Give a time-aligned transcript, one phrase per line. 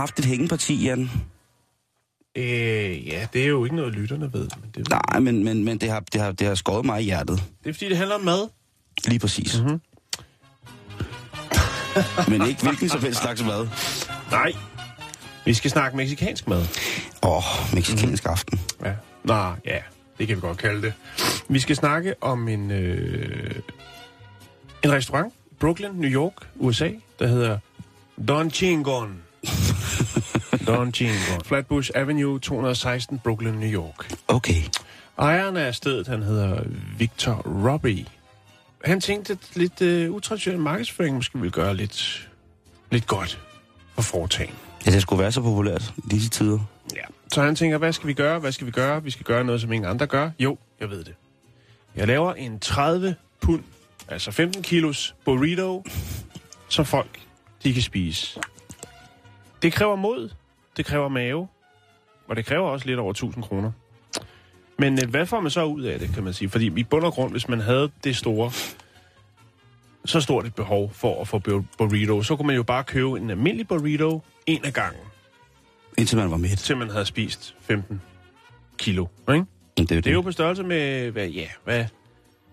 [0.00, 1.10] Haft et hængeparti, Jan.
[2.36, 4.48] Øh, ja, det er jo ikke noget, lytterne ved.
[4.60, 7.04] Men det, Nej, men, men, men det, har, det, har, det har skåret mig i
[7.04, 7.42] hjertet.
[7.64, 8.48] det er fordi, det handler om mad.
[9.06, 9.60] Lige præcis.
[9.60, 9.80] Mm-hmm.
[12.38, 13.68] men ikke hvilken som helst slags mad.
[14.30, 14.52] Nej.
[15.44, 16.66] Vi skal snakke meksikansk mad.
[17.22, 18.32] Åh, oh, meksikansk mm-hmm.
[18.32, 18.60] aften.
[18.84, 18.94] Ja.
[19.24, 19.78] Nå, ja,
[20.18, 20.92] det kan vi godt kalde det.
[21.48, 23.54] Vi skal snakke om en, øh,
[24.82, 27.58] en restaurant Brooklyn, New York, USA, der hedder
[28.28, 29.22] Don Chingon.
[30.76, 31.44] Don Chingon.
[31.44, 34.12] Flatbush Avenue, 216, Brooklyn, New York.
[34.28, 34.62] Okay.
[35.18, 36.62] Ejeren af stedet, han hedder
[36.98, 37.32] Victor
[37.68, 38.06] Robbie.
[38.84, 42.28] Han tænkte, at lidt øh, utraditionel markedsføring måske ville gøre lidt,
[42.90, 43.40] lidt godt
[43.94, 44.54] for foretagen.
[44.86, 46.58] Ja, det skulle være så populært i disse tider.
[46.96, 47.02] Ja.
[47.32, 48.38] Så han tænker, hvad skal vi gøre?
[48.38, 49.02] Hvad skal vi gøre?
[49.02, 50.30] Vi skal gøre noget, som ingen andre gør.
[50.38, 51.14] Jo, jeg ved det.
[51.96, 53.62] Jeg laver en 30 pund,
[54.08, 55.84] altså 15 kilos burrito,
[56.68, 57.20] som folk
[57.64, 58.40] de kan spise.
[59.62, 60.30] Det kræver mod,
[60.80, 61.48] det kræver mave,
[62.28, 63.72] og det kræver også lidt over 1000 kroner.
[64.78, 66.48] Men øh, hvad får man så ud af det, kan man sige?
[66.48, 68.50] Fordi i bund og grund, hvis man havde det store,
[70.04, 73.08] så stort et behov for at få bur- burrito, så kunne man jo bare købe
[73.18, 75.02] en almindelig burrito en af gangen,
[75.98, 76.58] Indtil man var midt.
[76.58, 78.00] til man havde spist 15
[78.78, 79.06] kilo.
[79.32, 79.44] Ikke?
[79.76, 80.24] Det er jo Det er jo det.
[80.24, 81.84] på størrelse med, hvad, ja, hvad,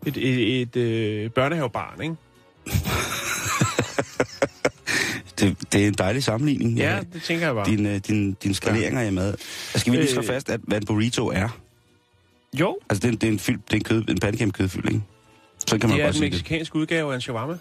[0.06, 2.16] et, et, et øh, børnehavebarn, ikke?
[5.50, 6.78] Det, det er en dejlig sammenligning.
[6.78, 7.66] Ja, det tænker jeg bare.
[7.66, 9.34] Din, øh, din, din skaleringer i mad.
[9.76, 10.28] Skal vi lige slå Øh.
[10.28, 11.60] fast, at hvad en burrito er?
[12.60, 14.46] Jo, Altså, det er, en- det er en, fyld, det er en, kød, en pandekage
[14.46, 15.08] med kødfyldning.
[15.60, 16.32] Så kan man det er godt en sige det.
[16.34, 17.58] meksikansk udgave af en shawarma.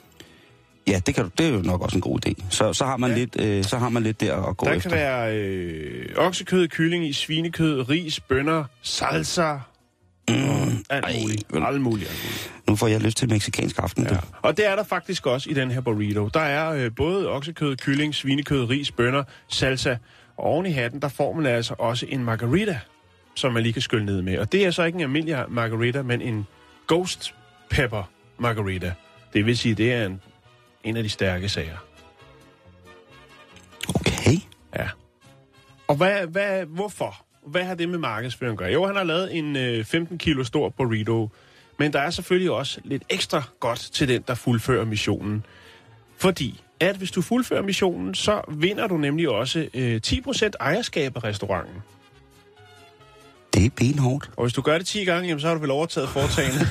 [0.89, 2.33] Ja, det, kan du, det er jo nok også en god idé.
[2.51, 3.17] Så, så, har, man Ja.
[3.17, 4.91] lidt, øh, så har man lidt der at gå Der efter.
[4.91, 9.55] kan være øh, oksekød, kylling i, svinekød, ris, bønner, salsa,
[10.29, 11.45] Mm, alt Ej, muligt.
[11.53, 11.63] vel.
[11.63, 12.53] Alt muligt, alt muligt.
[12.69, 14.05] nu får jeg lyst til meksikansk aften.
[14.05, 14.15] Ja.
[14.15, 14.21] Ja.
[14.43, 16.29] Og det er der faktisk også i den her burrito.
[16.29, 19.97] Der er øh, både oksekød, kylling, svinekød, ris, bønner, salsa.
[20.37, 22.79] Og oven i hatten, der får man altså også en margarita,
[23.35, 24.39] som man lige kan skylle ned med.
[24.39, 26.47] Og det er så ikke en almindelig margarita, men en
[26.89, 27.35] ghost
[27.71, 28.93] pepper margarita.
[29.33, 30.21] Det vil sige, det er en,
[30.85, 31.77] en af de stærke sager.
[33.95, 34.37] Okay.
[34.77, 34.89] Ja.
[35.89, 37.26] Og hvad, hvad, hvorfor?
[37.47, 38.73] Hvad har det med markedsføring at gøre?
[38.73, 41.31] Jo, han har lavet en øh, 15 kilo stor burrito,
[41.79, 45.45] men der er selvfølgelig også lidt ekstra godt til den, der fuldfører missionen.
[46.19, 51.25] Fordi at hvis du fuldfører missionen, så vinder du nemlig også øh, 10% ejerskab af
[51.25, 51.83] restauranten.
[53.55, 54.31] Det er benhårdt.
[54.37, 56.67] Og hvis du gør det 10 gange, jamen, så har du vel overtaget foretagende.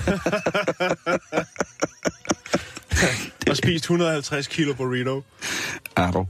[3.50, 5.24] og spist 150 kilo burrito.
[5.96, 6.28] Er du?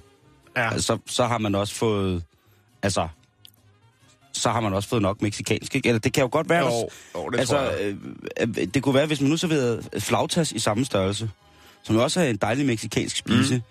[0.57, 2.23] Ja, Så, så har man også fået...
[2.84, 3.07] Altså...
[4.35, 5.88] Så har man også fået nok meksikansk, ikke?
[5.90, 6.66] Eller det kan jo godt være...
[6.66, 7.96] jo, hvis- jo, det altså, øh,
[8.41, 11.29] øh, det kunne være, hvis man nu serverede flautas i samme størrelse,
[11.84, 13.56] som jo også er en dejlig meksikansk spise.
[13.56, 13.62] Mm.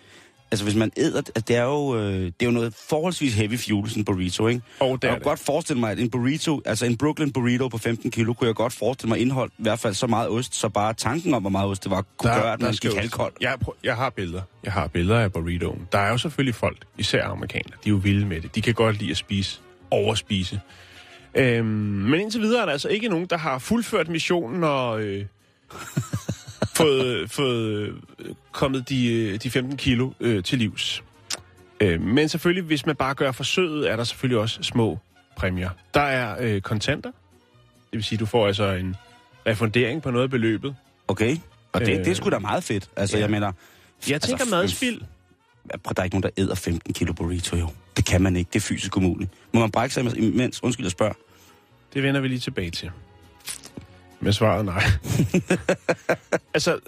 [0.50, 1.22] Altså, hvis man æder...
[1.34, 4.46] at Det er, jo, øh, det er jo noget forholdsvis heavy fuel, sådan en burrito,
[4.48, 4.62] ikke?
[4.80, 5.22] Og det jeg kunne det.
[5.24, 8.54] godt forestille mig, at en burrito, altså en Brooklyn burrito på 15 kilo, kunne jeg
[8.54, 11.50] godt forestille mig indhold i hvert fald så meget ost, så bare tanken om, hvor
[11.50, 13.32] meget ost det var, kunne gøre, at man skal gik halvkold.
[13.40, 14.42] Jeg, jeg har billeder.
[14.64, 15.88] Jeg har billeder af burritoen.
[15.92, 18.54] Der er jo selvfølgelig folk, især amerikanere, de er jo vilde med det.
[18.54, 19.60] De kan godt lide at spise,
[19.94, 20.60] overspise.
[21.34, 25.26] Øhm, men indtil videre er der altså ikke nogen, der har fuldført missionen og øh,
[26.76, 31.02] fået, fået øh, kommet de, øh, de 15 kilo øh, til livs.
[31.80, 34.98] Øh, men selvfølgelig, hvis man bare gør forsøget, er der selvfølgelig også små
[35.36, 35.70] præmier.
[35.94, 37.10] Der er øh, kontanter.
[37.10, 38.96] Det vil sige, du får altså en
[39.46, 40.76] refundering på noget af beløbet.
[41.08, 41.36] Okay?
[41.72, 42.90] Og det, Øh, det er sgu da meget fedt.
[42.96, 43.22] Altså, ja.
[43.22, 43.52] jeg mener...
[44.08, 45.00] Jeg tænker altså, madspild.
[45.72, 47.68] Der er ikke nogen, der æder 15 kilo burrito, jo.
[47.96, 48.48] Det kan man ikke.
[48.52, 49.30] Det er fysisk umuligt.
[49.52, 50.62] Må man brække sig imens?
[50.62, 51.14] Undskyld, jeg spørger.
[51.94, 52.90] Det vender vi lige tilbage til.
[54.20, 54.82] Med svaret nej.
[56.54, 56.78] altså,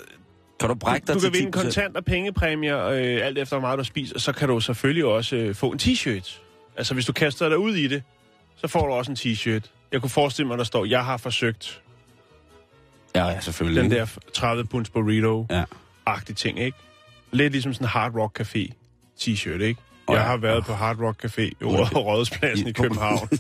[0.61, 1.63] Kan du brække dig du til kan vinde 10%?
[1.63, 5.37] kontant og pengepræmier, øh, alt efter hvor meget du spiser, så kan du selvfølgelig også
[5.37, 6.41] øh, få en t-shirt.
[6.77, 8.03] Altså, hvis du kaster dig ud i det,
[8.57, 9.71] så får du også en t-shirt.
[9.93, 11.83] Jeg kunne forestille mig, der står, jeg har forsøgt.
[13.15, 13.83] Ja, ja, selvfølgelig.
[13.83, 16.35] Den der 30 punds burrito-agtige Ja.
[16.37, 16.79] ting, ikke?
[17.31, 18.73] Lidt ligesom sådan en Hard Rock Café
[19.21, 19.81] t-shirt, ikke?
[20.09, 23.29] Jeg har været på Hard Rock Café i Rådhuspladsen i København.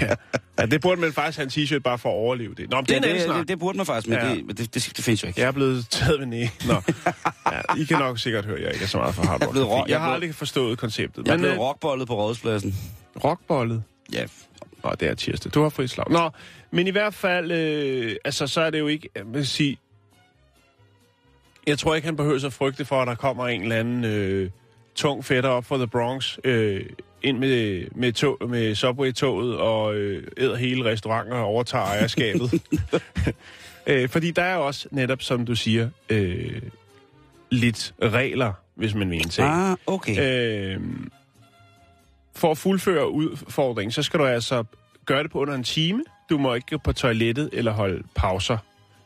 [0.00, 0.14] ja.
[0.58, 2.70] ja, det burde man faktisk have en t-shirt bare for at overleve det.
[2.70, 3.38] Nå, men det Ja, det, snak.
[3.38, 4.34] det, det, burde man faktisk, men Ja.
[4.34, 5.40] det, det, det, det findes jo ikke.
[5.40, 6.46] Jeg er blevet taget ved næ.
[6.66, 6.74] Nå.
[7.52, 9.48] Ja, I kan nok sikkert høre, at jeg ikke er så meget for Hard Jeg
[9.66, 11.26] Rock Jeg, jeg er har blevet- aldrig forstået konceptet.
[11.26, 12.74] Jeg er blevet øh, rockbollet på Rådhuspladsen.
[13.24, 13.82] rockbollet.
[14.12, 14.24] Ja,
[14.84, 15.52] Nå, det er tirsdag.
[15.54, 16.10] Du har fri slag.
[16.10, 16.30] Nå,
[16.70, 19.78] men i hvert fald, øh, altså, så er det jo ikke, jeg vil sige,
[21.66, 24.50] jeg tror ikke, han behøver at frygte for, at der kommer en eller anden øh,
[24.96, 26.86] tung fætter op fra The Bronx, øh,
[27.22, 32.62] ind med, med, tog, med Subway-toget og øh, æder hele restauranten og overtager ejerskabet.
[33.86, 36.62] øh, fordi der er også netop, som du siger, øh,
[37.50, 39.48] lidt regler, hvis man vil en ting.
[39.48, 40.76] ah, okay.
[40.76, 40.80] Øh,
[42.34, 44.64] for at fuldføre udfordringen, så skal du altså
[45.06, 46.04] gøre det på under en time.
[46.30, 48.58] Du må ikke gå på toilettet eller holde pauser.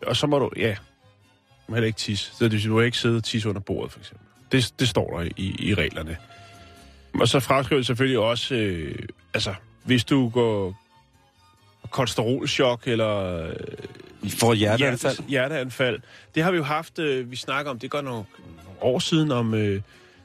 [0.06, 2.36] Og så må du, ja, du må heller ikke tisse.
[2.36, 4.26] Så du må ikke sidde og tisse under bordet, for eksempel.
[4.52, 6.16] Det, det står der i, i reglerne.
[7.14, 8.94] Og så fraskriver det selvfølgelig også, øh,
[9.34, 9.54] altså,
[9.84, 10.74] hvis du går
[11.90, 13.52] kolesterolchok eller øh,
[14.30, 15.14] For hjerteanfald.
[15.16, 16.00] Hjertes, hjerteanfald.
[16.34, 18.24] Det har vi jo haft, øh, vi snakker om, det går nogle,
[18.64, 19.80] nogle år siden, om øh,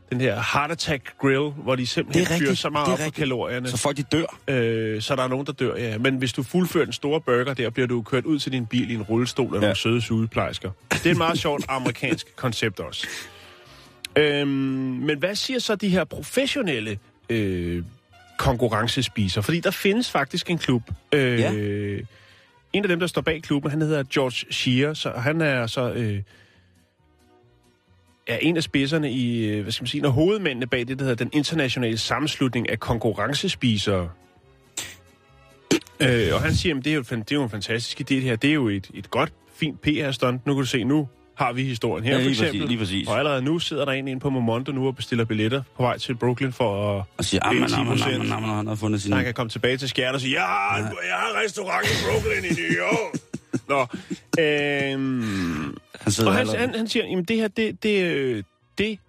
[0.10, 3.70] den her Heart Attack Grill, hvor de simpelthen er fyrer så meget op på kalorierne,
[3.70, 4.38] Så folk de dør.
[4.48, 5.98] øh, så der er nogen, der dør, ja.
[5.98, 8.92] Men hvis du fuldfører den store burger der, bliver du kørt ud til din bil
[8.92, 9.60] i en rullestol af ja.
[9.60, 10.72] nogle søde sugeplejersker.
[10.92, 13.08] Det er et meget sjovt amerikansk koncept også.
[14.18, 17.84] Øhm, men hvad siger så de her professionelle øh,
[18.38, 19.42] konkurrencespiser?
[19.42, 20.82] Fordi der findes faktisk en klub.
[21.12, 21.52] Øh, Ja.
[22.74, 25.92] En af dem, der står bag klubben, han hedder George Shear, så han er så...
[25.94, 26.22] Øh,
[28.28, 31.00] er en af spidserne i, øh, hvad skal man sige, en af hovedmændene bag det,
[31.00, 34.10] der hedder den internationale sammenslutning af konkurrencespisere.
[36.00, 38.22] Øh, og han siger, at det er, jo, det er jo en fantastisk idé, det
[38.22, 38.36] her.
[38.36, 40.46] Det er jo et, et godt, fint PR-stunt.
[40.46, 42.52] Nu kan du se, nu har vi historien her, Ja, for eksempel.
[42.60, 43.08] præcis, lige præcis.
[43.08, 45.98] Og allerede nu sidder der en inde på Momondo nu og bestiller billetter på vej
[45.98, 47.04] til Brooklyn for at...
[47.18, 48.46] Og siger, Det er at 10%.
[48.46, 49.14] han har fundet sin...
[49.14, 50.46] Han kan komme tilbage til skjern og sige, ja,
[50.76, 50.86] jeg
[51.18, 53.20] har en restaurant i Brooklyn i New York.
[53.70, 53.82] Nå,
[54.40, 58.44] øhm, Han og han, han, han siger, jamen det her, det, det, øh,
[58.78, 59.00] det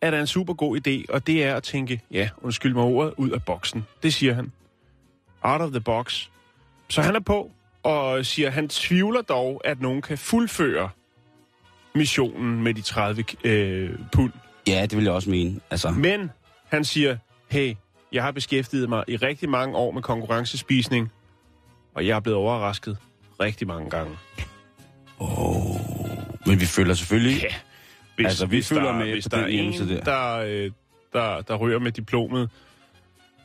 [0.00, 3.14] er da en super god idé, og det er at tænke, ja, undskyld mig ordet,
[3.16, 3.84] ud af boksen.
[4.02, 4.52] Det siger han.
[5.42, 6.26] Out of the box.
[6.88, 7.50] Så han er på
[7.82, 10.88] og siger, han tvivler dog, at nogen kan fuldføre
[11.98, 14.32] missionen med de 30 øh, pund.
[14.68, 15.60] Ja, det vil jeg også mene.
[15.70, 16.30] Altså, Men
[16.68, 17.16] han siger,
[17.50, 17.74] hey,
[18.12, 21.12] jeg har beskæftiget mig i rigtig mange år med konkurrencespisning,
[21.94, 22.96] og jeg er blevet overrasket
[23.40, 24.16] rigtig mange gange.
[26.46, 27.42] men vi følger selvfølgelig...
[27.42, 27.54] Ja.
[28.16, 30.04] Hvis, Altså, vi hvis følger der, med hvis på der den er en, der.
[30.04, 30.70] der, øh,
[31.12, 32.50] der, der rører med diplomet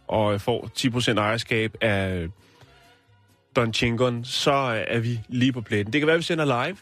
[0.08, 0.70] og får
[1.14, 2.28] 10% ejerskab af
[3.56, 4.52] Don Chingon, så
[4.88, 5.94] er vi lige på pletten.
[5.94, 6.78] Det kan være, vi sender live.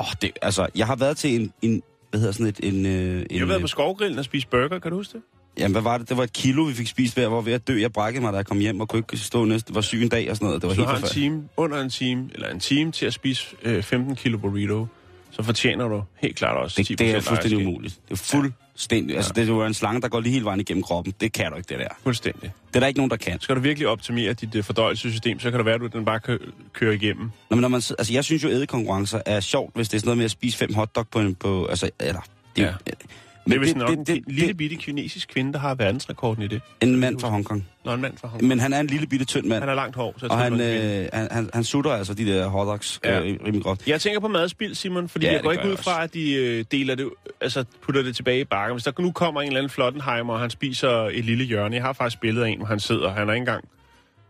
[0.00, 1.52] Åh, det, altså, jeg har været til en...
[1.62, 2.60] en hvad hedder sådan et...
[2.62, 5.12] En, øh, en, Jeg har været på øh, Skovgrillen og spist burger, kan du huske
[5.12, 5.22] det?
[5.58, 6.08] Jamen, hvad var det?
[6.08, 7.22] Det var et kilo, vi fik spist hver.
[7.22, 7.80] Jeg var ved at dø.
[7.80, 9.66] Jeg brækkede mig, da jeg kom hjem og kunne ikke stå næste.
[9.66, 10.62] Det var syg en dag og sådan noget.
[10.62, 13.12] Det var du helt har en time, under en time, eller en time til at
[13.12, 14.86] spise øh, 15 kilo burrito,
[15.30, 17.66] så fortjener du helt klart også 10% Det, det er fuldstændig ejerskab.
[17.68, 17.94] umuligt.
[17.94, 18.52] Det er fuldstændig...
[18.92, 19.16] Ja.
[19.16, 21.14] Altså, det er jo en slange, der går lige hele vejen igennem kroppen.
[21.20, 21.88] Det kan du ikke, det der.
[22.02, 22.52] Fuldstændig.
[22.68, 23.40] Det er der ikke nogen, der kan.
[23.40, 26.38] Skal du virkelig optimere dit øh, fordøjelsessystem, så kan det være, at den bare kø-
[26.72, 27.30] kører igennem.
[27.50, 30.06] Nå, men når man, altså, jeg synes jo, ædekonkurrencer er sjovt, hvis det er sådan
[30.08, 31.34] noget med at spise fem hotdog på en...
[31.34, 32.20] På, altså, eller,
[32.56, 32.72] det, Ja.
[33.46, 36.46] Det er vist nok det, det, en lille bitte kinesisk kvinde, der har verdensrekorden i
[36.46, 36.60] det.
[36.80, 37.66] En mand fra Hongkong.
[37.84, 38.48] Nå, en mand fra Hongkong.
[38.48, 39.60] Men han er en lille bitte tynd mand.
[39.60, 42.14] Han er langt hår, så jeg Og han, det øh, han, han, han sutter altså
[42.14, 43.18] de der hotdogs Ja.
[43.18, 43.20] ja.
[43.20, 43.86] øh, rimelig godt.
[43.86, 46.34] Jeg tænker på madspil, Simon, fordi Ja, jeg det går ikke ud fra, at de
[46.34, 47.10] øh, deler det,
[47.40, 48.74] altså putter det tilbage i bakken.
[48.74, 51.76] Hvis der nu kommer en eller anden Flottenheimer, og han spiser et lille hjørne.
[51.76, 53.12] Jeg har faktisk billeder af en, hvor han sidder.
[53.12, 53.64] Han er ikke engang...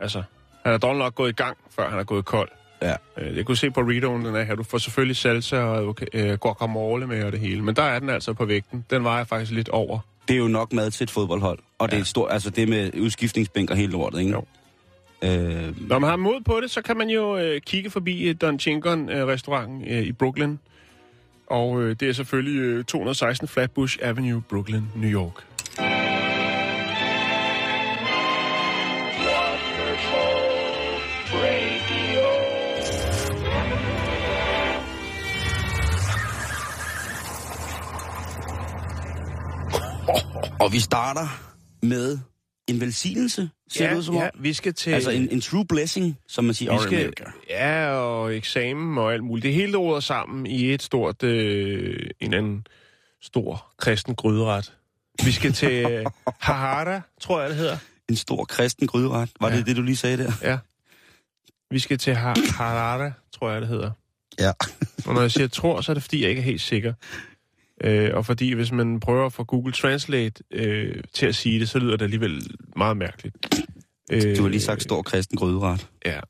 [0.00, 0.22] Altså,
[0.64, 2.48] han er dog nok gået i gang, før han er gået kold.
[2.82, 2.94] Ja.
[3.18, 4.54] Øh, Jeg kunne se på burritoen, den er her.
[4.54, 7.62] Du får selvfølgelig salsa og øh, guacamole med og det hele.
[7.62, 8.84] Men der er den altså på vægten.
[8.90, 9.98] Den vejer faktisk lidt over.
[10.28, 11.58] Det er jo nok mad til et fodboldhold.
[11.78, 11.90] Og ja.
[11.90, 14.30] det er et stort, altså det med udskiftningsbænk og hele lortet, ikke?
[14.32, 14.44] Jo.
[15.22, 18.34] Øh, Når man har mod på det, så kan man jo øh, kigge forbi øh,
[18.40, 19.38] Don Chingon øh,
[19.86, 20.56] øh, i Brooklyn.
[21.46, 25.44] Og øh, det er selvfølgelig øh, 216 Flatbush Avenue, Brooklyn, New York.
[40.60, 41.28] Og vi starter
[41.82, 42.18] med
[42.68, 44.22] en velsignelse, ser Ja, det ud som om.
[44.22, 44.90] ja, vi skal til...
[44.90, 46.72] Altså en, en true blessing, som man siger.
[46.72, 47.12] vi skal,
[47.50, 49.42] ja, og eksamen og alt muligt.
[49.44, 52.66] Det hele råder sammen i et stort, øh, en anden
[53.22, 54.72] stor kristen gryderet.
[55.24, 56.04] Vi skal til øh,
[56.40, 57.78] Hahara, tror jeg det hedder.
[58.08, 59.30] En stor kristen gryderet.
[59.40, 59.56] Var Ja.
[59.56, 60.32] det det, du lige sagde der?
[60.42, 60.58] Ja.
[61.70, 63.90] Vi skal til Harare, tror jeg, det hedder.
[64.40, 64.52] Ja.
[65.06, 66.92] Og når jeg siger tror, så er det fordi, jeg ikke er helt sikker.
[67.84, 71.68] Øh, og fordi hvis man prøver at få Google Translate øh, til at sige det,
[71.68, 72.42] så lyder det alligevel
[72.76, 73.36] meget mærkeligt.
[74.12, 75.88] Øh, Du har lige sagt stor kristen gryderet.
[76.06, 76.20] Ja,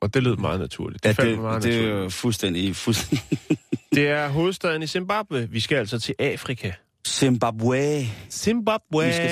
[0.00, 1.04] og det lød meget naturligt.
[1.04, 2.04] Det, Ja, det, meget det er naturligt.
[2.04, 3.38] jo fuldstændig, fuldstændig...
[3.94, 5.48] Det er hovedstaden i Zimbabwe.
[5.50, 6.72] Vi skal altså til Afrika.
[7.08, 8.06] Zimbabwe.
[8.30, 9.06] Zimbabwe.
[9.06, 9.28] Vi skal.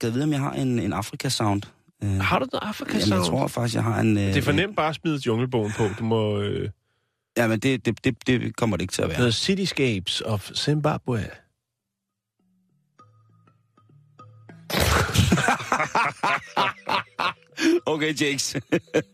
[0.00, 1.62] Kan jeg vide, om jeg har en, en Afrika-sound?
[2.04, 4.16] Øh, Har du noget Afrika Jamen, jeg tror faktisk, jeg har en...
[4.18, 5.84] Øh, Det er for nemt bare at smide junglebogen på.
[5.98, 6.40] Du må...
[6.40, 6.70] Øh,
[7.36, 9.20] Ja, men det, det, det, det kommer det ikke til at være.
[9.20, 11.20] The Cityscapes of Zimbabwe.
[17.86, 18.56] Okay, Jakes.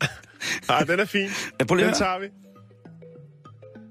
[0.68, 1.28] Nej, den er fin.
[1.60, 2.26] Ja, prøv lige Den tager vi.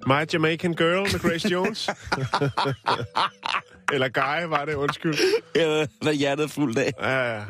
[0.07, 1.89] My Jamaican Girl med Grace Jones.
[3.93, 5.15] Eller Guy var det, undskyld.
[5.55, 6.91] Jeg var hjertet er fuldt af.
[6.99, 7.45] Ja, ja.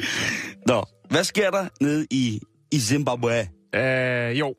[0.67, 2.39] Nå, hvad sker der nede i,
[2.71, 3.39] i Zimbabwe?
[3.77, 4.55] Uh, jo.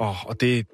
[0.00, 0.66] Oh, og det,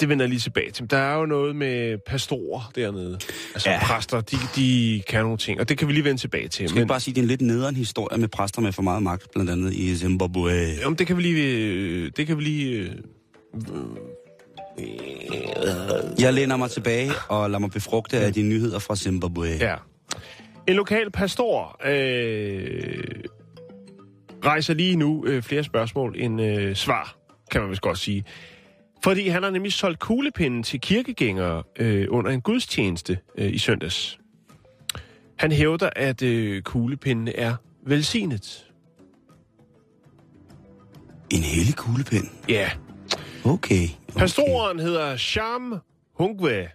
[0.00, 0.90] det vender jeg lige tilbage til.
[0.90, 3.18] Der er jo noget med pastorer dernede.
[3.54, 3.78] Altså Ja.
[3.86, 5.60] præster, de, de kan nogle ting.
[5.60, 6.68] Og det kan vi lige vende tilbage til.
[6.68, 9.02] Skal vi bare sige, det er en lidt nederen historie med præster med for meget
[9.02, 10.52] magt, blandt andet i Zimbabwe.
[10.80, 12.10] Jamen, det kan vi lige...
[12.10, 12.72] Det kan vi lige...
[12.74, 12.90] øh,
[16.20, 19.48] Jeg læner mig tilbage og lader mig befrugte af de nyheder fra Zimbabwe.
[19.60, 19.74] Ja.
[20.68, 23.04] En lokal pastor øh,
[24.44, 27.16] rejser lige nu øh, flere spørgsmål end øh, svar,
[27.50, 28.24] kan man vist godt sige.
[29.04, 34.18] Fordi han har nemlig solgt kuglepinden til kirkegængere øh, under en gudstjeneste øh, i søndags.
[35.36, 38.66] Han hævder, at øh, kuglepinden er velsignet.
[41.30, 42.30] En hellig kuglepen.
[42.48, 42.70] Ja.
[43.44, 43.54] Okay.
[43.54, 43.88] okay.
[44.16, 45.80] Pastoren hedder Sham
[46.14, 46.68] Hungwe.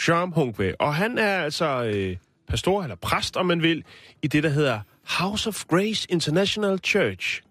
[0.00, 0.80] Sham Hungwe.
[0.80, 2.16] Og han er altså øh,
[2.48, 3.84] pastor, eller præst, om man vil,
[4.22, 4.80] i det, der hedder
[5.18, 7.42] House of Grace International Church,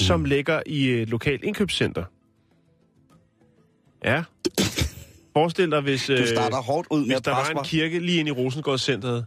[0.00, 0.06] mm.
[0.06, 2.04] som ligger i et lokalt indkøbscenter.
[4.04, 4.22] Ja.
[5.32, 7.98] Forestil dig, hvis, Du øh, starter hårdt ud med hvis at der var en kirke
[7.98, 9.24] lige inde i Rosengårdscenteret.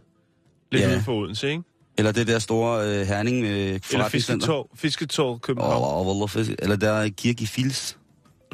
[0.72, 0.88] Lidt Ja.
[0.94, 1.62] ude for Odense, ikke?
[1.98, 3.50] Eller det der store øh, Herning øh,
[3.92, 4.08] Eller.
[4.08, 5.84] Fisketorv, Fisketorv København.
[6.06, 7.98] Og, og, eller der er kirke i Fils.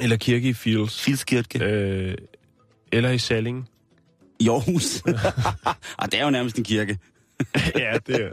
[0.02, 1.02] Eller kirke i Fields.
[1.02, 1.64] Filskirke.
[1.64, 2.14] Øh,
[2.92, 3.68] eller i Salling.
[4.40, 5.02] I Aarhus.
[5.98, 6.98] ah, det er jo nærmest en kirke.
[7.78, 8.30] ja, det er jo.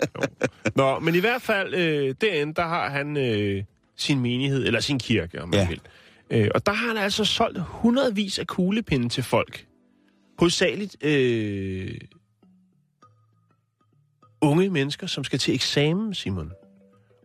[0.76, 3.64] Nå, men i hvert fald, øh, derinde, der har han øh,
[3.98, 5.68] sin menighed, eller sin kirke, om man Ja.
[5.68, 5.82] vil.
[6.30, 9.66] Øh, og der har han altså solgt hundredvis af kuglepinde til folk.
[10.40, 11.98] Hovedsageligt øh,
[14.42, 16.52] unge mennesker, som skal til eksamen, Simon.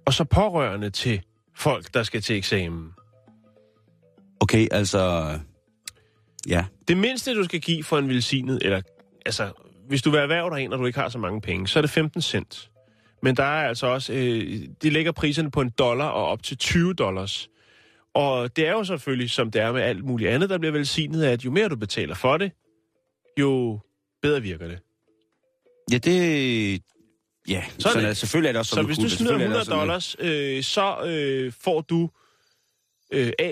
[0.06, 1.22] Og så pårørende til
[1.56, 2.88] folk, der skal til eksamen.
[4.40, 5.38] Okay, altså...
[6.48, 6.64] Ja.
[6.88, 8.80] Det mindste, du skal give for en velsignet, eller
[9.26, 9.52] altså,
[9.88, 11.80] hvis du vil erhverve dig en, og du ikke har så mange penge, så er
[11.80, 12.70] det 15 cent.
[13.22, 16.56] Men der er altså også, øh, de lægger priserne på en dollar og op til
[16.56, 17.48] 20 dollars.
[18.14, 21.24] Og det er jo selvfølgelig, som det er med alt muligt andet, der bliver velsignet,
[21.24, 22.52] at jo mere du betaler for det,
[23.40, 23.80] jo
[24.22, 24.78] bedre virker det.
[25.92, 26.82] Ja, det...
[27.48, 28.16] Ja, Sådan sådan er det.
[28.16, 30.56] selvfølgelig er det også Så hvis du smider Selvfølgelig er 100 det også sådan, dollars,
[30.56, 32.10] øh, så øh, får du
[33.10, 33.50] øh, A+,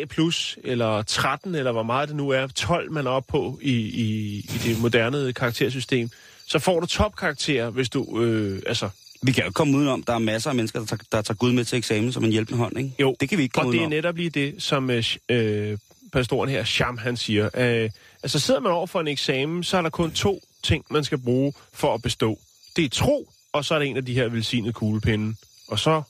[0.65, 4.39] eller 13, eller hvor meget det nu er, 12 man er oppe på i, i,
[4.39, 6.11] i det moderne karaktersystem,
[6.47, 8.91] så får du topkarakterer, hvis du, øh, altså,
[9.23, 11.53] Vi kan jo komme udenom, der er masser af mennesker, der tager, der tager Gud
[11.53, 12.93] med til eksamen som en hjælpende hånd, ikke?
[13.01, 15.79] Jo, Det kan vi ikke og komme det er netop lige det, som øh, øh,
[16.13, 17.51] pastoren her, Sham, han siger.
[17.55, 17.91] Øh,
[18.23, 21.19] altså sidder man over for en eksamen, så er der kun to ting, man skal
[21.19, 22.39] bruge for at bestå.
[22.77, 25.37] Det er tro, og så er det en af de her velsignede kuglepinde.
[25.69, 26.03] Og så,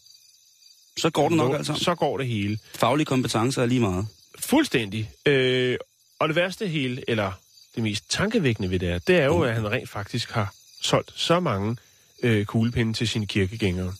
[0.98, 1.74] Så går det nok altså.
[1.74, 2.58] så går det hele.
[2.74, 4.06] Faglige kompetencer er lige meget.
[4.38, 5.10] Fuldstændig.
[5.26, 5.76] Øh,
[6.18, 7.32] og det værste hele, eller
[7.74, 11.12] det mest tankevækkende ved det er, det er jo, at han rent faktisk har solgt
[11.16, 11.76] så mange
[12.22, 13.94] øh, kuglepinde til sine kirkegængere.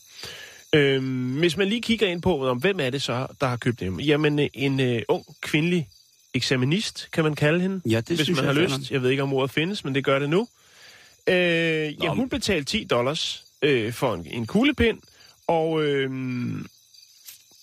[0.75, 3.79] Øh, hvis man lige kigger ind på, om hvem er det så, der har købt
[3.79, 3.99] dem?
[3.99, 5.87] Jamen, øh, en øh, ung kvindelig
[6.33, 8.91] eksaminist, kan man kalde hende, Ja, det hvis synes man jeg har lyst.
[8.91, 10.47] Jeg ved ikke, om ordet findes, men det gør det nu.
[11.27, 14.99] Øh, ja, hun betalte 10 dollars øh, for en, en kuglepind,
[15.47, 16.09] og øh,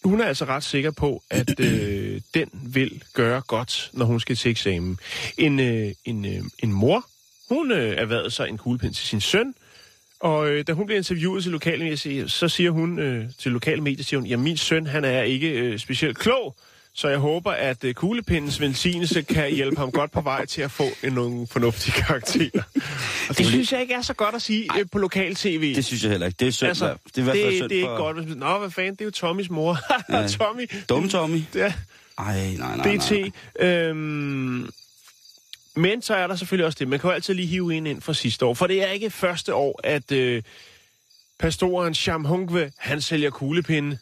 [0.05, 4.37] hun er altså ret sikker på, at øh, den vil gøre godt, når hun skal
[4.37, 4.99] til eksamen.
[5.39, 7.07] En, øh, en, øh, en mor,
[7.49, 9.55] hun øh, erhvervede sig en kuglepind til sin søn,
[10.21, 11.97] og øh, da hun bliver interviewet til lokale
[12.29, 15.49] så siger hun øh, til lokale medier, siger hun, ja, min søn, han er ikke
[15.51, 16.57] øh, specielt klog,
[16.95, 20.71] så jeg håber, at øh, kuglepindens velsignelse kan hjælpe ham godt på vej til at
[20.71, 22.63] få en, nogle fornuftige karakterer.
[23.29, 25.75] Og det synes jeg ikke er så godt at sige øh, på lokal tv.
[25.75, 26.37] Det synes jeg heller ikke.
[26.41, 26.69] Det er synd.
[26.69, 27.91] altså, det er i hvert fald det, synd det er for...
[27.93, 28.17] ikke godt.
[28.17, 29.79] Hvis man, Nå, hvad fanden, det er jo Tommys mor.
[30.13, 30.29] Ja.
[30.29, 30.71] Tommy.
[30.89, 31.43] Dumme Tommy.
[31.55, 31.73] Ja,
[32.19, 33.11] Ej, nej, nej, DT.
[33.61, 33.69] nej.
[33.69, 34.69] Øhm,
[35.77, 36.89] men så er der selvfølgelig også det.
[36.89, 38.55] Man kan jo altid lige hive en ind fra sidste år.
[38.55, 40.43] For det er ikke første år, at øh,
[41.39, 43.99] pastoren Sham Hungve, han sælger kuglepinde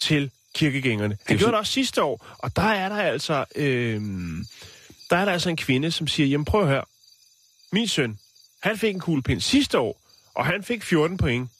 [0.00, 1.18] til kirkegængerne.
[1.26, 4.00] Han jo gjorde det også sidste år, og der er der altså, øh,
[5.10, 6.82] der er der altså en kvinde, som siger, jamen prøv her,
[7.72, 8.18] min søn,
[8.62, 10.00] han fik en kuglepind sidste år,
[10.34, 11.50] og han fik 14 point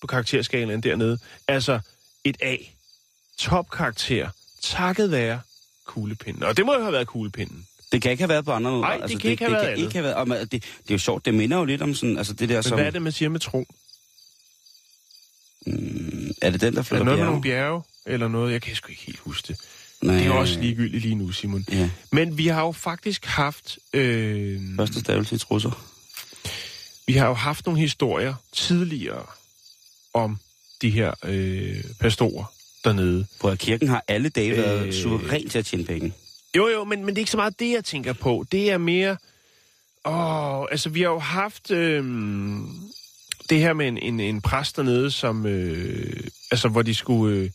[0.00, 1.18] på karakterskalaen dernede.
[1.48, 1.80] Altså
[2.24, 2.56] et A.
[3.38, 4.30] Topkarakter.
[4.60, 5.40] Takket være
[5.84, 6.42] kuglepinden.
[6.42, 7.66] Og det må jo have været kuglepinden.
[7.92, 8.82] Det kan ikke have været på andre måder.
[8.82, 10.62] Nej, det kan ikke have det været kan ikke have været, og man- det, det
[10.88, 12.78] er jo sjovt, det minder jo lidt om sådan, altså det der Men som...
[12.78, 13.66] hvad er det, man siger med tro?
[16.42, 17.24] Er det den, der Er flytter det noget med bjerge?
[17.24, 17.82] nogle bjerge?
[18.06, 18.52] Eller noget?
[18.52, 19.56] Jeg kan sgu ikke helt huske det.
[20.02, 21.64] Nej, Det er også ligegyldigt lige nu, Simon.
[21.72, 23.78] Ja, Men vi har jo faktisk haft...
[23.92, 25.86] Øh, første stavelse i trusser.
[27.06, 29.26] vi har jo haft nogle historier tidligere
[30.14, 30.38] om
[30.82, 32.44] de her øh, pastorer
[32.84, 33.26] dernede.
[33.40, 34.92] På kirken har alle dage været Øh.
[34.92, 36.12] suveræn til at tjene penge.
[36.56, 38.44] Jo, jo, men, men det er ikke så meget det, jeg tænker på.
[38.52, 39.16] Det er mere...
[40.04, 42.04] Åh, altså, vi har jo haft øh,
[43.50, 45.46] det her med en, en, en præst dernede, som...
[45.46, 47.36] Øh, altså, hvor de skulle...
[47.36, 47.50] Øh,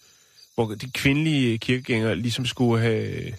[0.55, 3.33] hvor de kvindelige kirkegængere ligesom skulle have,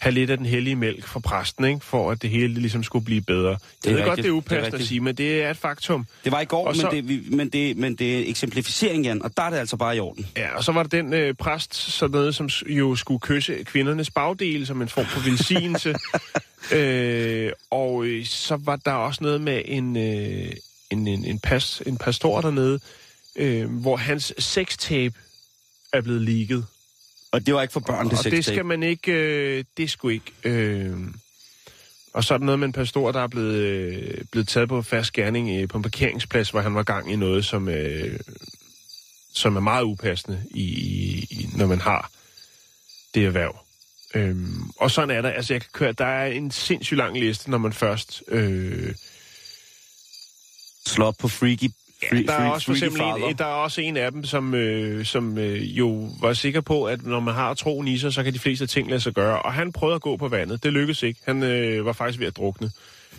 [0.00, 1.80] have lidt af den hellige mælk fra præsten, ikke?
[1.84, 3.48] For at det hele ligesom skulle blive bedre.
[3.84, 4.16] Jeg er ved godt, rigtigt.
[4.16, 6.06] det er Det er upassende at sige, men det er et faktum.
[6.24, 9.04] Det var i går, Og men, så- det, vi, men, det, men det er eksemplificering,
[9.04, 10.26] Jan, og der er det altså bare i orden.
[10.36, 14.10] Ja, og så var der den øh, præst, sådan noget, som jo skulle kysse kvindernes
[14.10, 15.94] bagdel som en form for velsignelse.
[16.76, 20.52] øh, og øh, så var der også noget med en, øh,
[20.90, 22.80] en, en, en, pas, en pastor dernede,
[23.36, 25.14] øh, hvor hans sextape
[25.92, 26.66] er blevet leaget.
[27.32, 29.12] Og det var ikke for børn, det og det skal man ikke...
[29.12, 30.32] Øh, det skulle ikke...
[30.44, 30.96] Øh,
[32.12, 34.82] og så er der noget med en pastor, der er blevet, øh, blevet taget på
[34.82, 38.20] fast gerning øh, på en parkeringsplads, hvor han var gang i noget, som, øh,
[39.34, 40.64] som er meget upassende, i,
[41.30, 42.10] i, når man har
[43.14, 43.58] det erhverv.
[44.14, 45.30] Øhm, og sådan er der.
[45.30, 48.22] Altså, jeg kan køre, der er en sindssygt lang liste, når man først...
[48.28, 48.94] Øh,
[50.86, 51.70] Slå op på freaky,
[52.08, 55.04] free, der er også for eksempel en, der er også en af dem, som, øh,
[55.04, 58.32] som øh, jo var sikker på, at når man har troen i sig, så kan
[58.32, 59.42] de fleste ting lade sig gøre.
[59.42, 60.62] Og han prøvede at gå på vandet.
[60.62, 61.20] Det lykkedes ikke.
[61.24, 62.70] Han øh, var faktisk ved at drukne.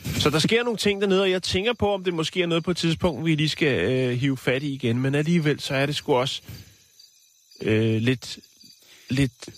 [0.04, 2.64] Så der sker nogle ting dernede, og jeg tænker på, om det måske er noget
[2.64, 5.00] på et tidspunkt, vi lige skal øh, hive fat i igen.
[5.00, 6.42] Men alligevel, så er det sgu også
[7.62, 8.40] øh, lidt,
[9.10, 9.50] lidt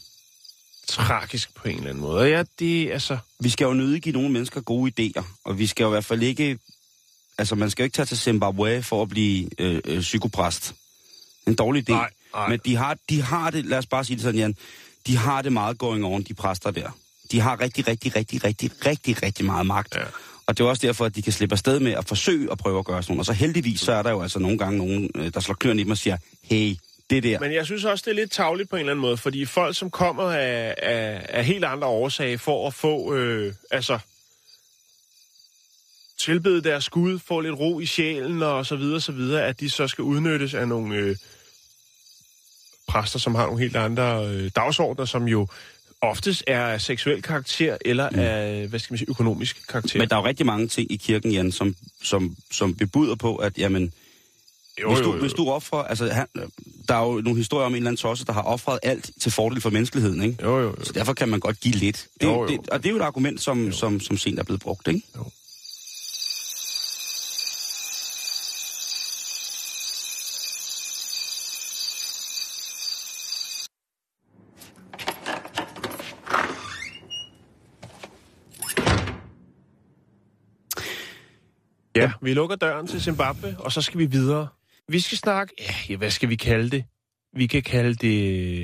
[0.88, 2.20] tragisk på en eller anden måde.
[2.20, 3.18] Og ja, det altså...
[3.40, 6.06] Vi skal jo nødig give nogle mennesker gode idéer, og vi skal jo i hvert
[6.06, 6.58] fald ikke...
[7.38, 10.74] Altså, man skal jo ikke tage til Zimbabwe for at blive øh, øh, psykopræst.
[11.48, 11.94] En dårlig idé.
[11.94, 12.50] Nej, nej.
[12.50, 14.56] Men de har, de har det, lad os bare sige det sådan, Jan,
[15.08, 16.98] de har det meget going on, de præster der.
[17.32, 19.96] De har rigtig, rigtig, rigtig, rigtig, rigtig, rigtig meget magt.
[19.96, 20.02] Ja.
[20.46, 22.80] Og det er også derfor, at de kan slippe afsted med at forsøge at prøve
[22.80, 23.20] at gøre sådan noget.
[23.20, 25.82] Og så heldigvis, så er der jo altså nogle gange nogen, øh, der slår kløerne
[25.82, 26.76] i dem og siger, hey,
[27.10, 29.18] det der, Men jeg synes også, det er lidt tavligt på en eller anden måde,
[29.18, 34.00] fordi folk, som kommer af, af, af helt andre årsager for at få, øh, altså,
[36.24, 39.70] tilbede deres Gud, få lidt ro i sjælen og så videre, så videre, at de
[39.70, 41.16] så skal udnyttes af nogle øh,
[42.88, 45.48] præster, som har nogle helt andre øh, dagsordner, som jo
[46.02, 48.20] oftest er af seksuel karakter eller mm.
[48.20, 50.00] af, hvad skal man sige, økonomisk karakter.
[50.00, 53.36] Men der er jo rigtig mange ting i kirken, Jan, som, som, som bebuder på,
[53.36, 53.94] at jamen,
[54.82, 55.22] jo, hvis, jo, du, jo.
[55.22, 55.80] hvis du offrer...
[55.80, 56.28] Altså, han,
[56.88, 59.32] der er jo nogle historier om en eller anden tosse, der har offret alt til
[59.32, 60.44] fordel for menneskeligheden, ikke?
[60.44, 60.84] Jo, jo, jo.
[60.84, 62.08] Så derfor kan man godt give lidt.
[62.22, 62.48] Det, Jo, jo.
[62.48, 65.02] Det, og det er jo et argument, som, som, som sent er blevet brugt, ikke?
[65.16, 65.26] Jo.
[81.96, 84.48] Ja, vi lukker døren til Zimbabwe, og så skal vi videre.
[84.88, 85.54] Vi skal snakke...
[85.60, 86.86] Ja, ja, hvad skal vi kalde det?
[87.34, 88.60] Vi kan kalde det...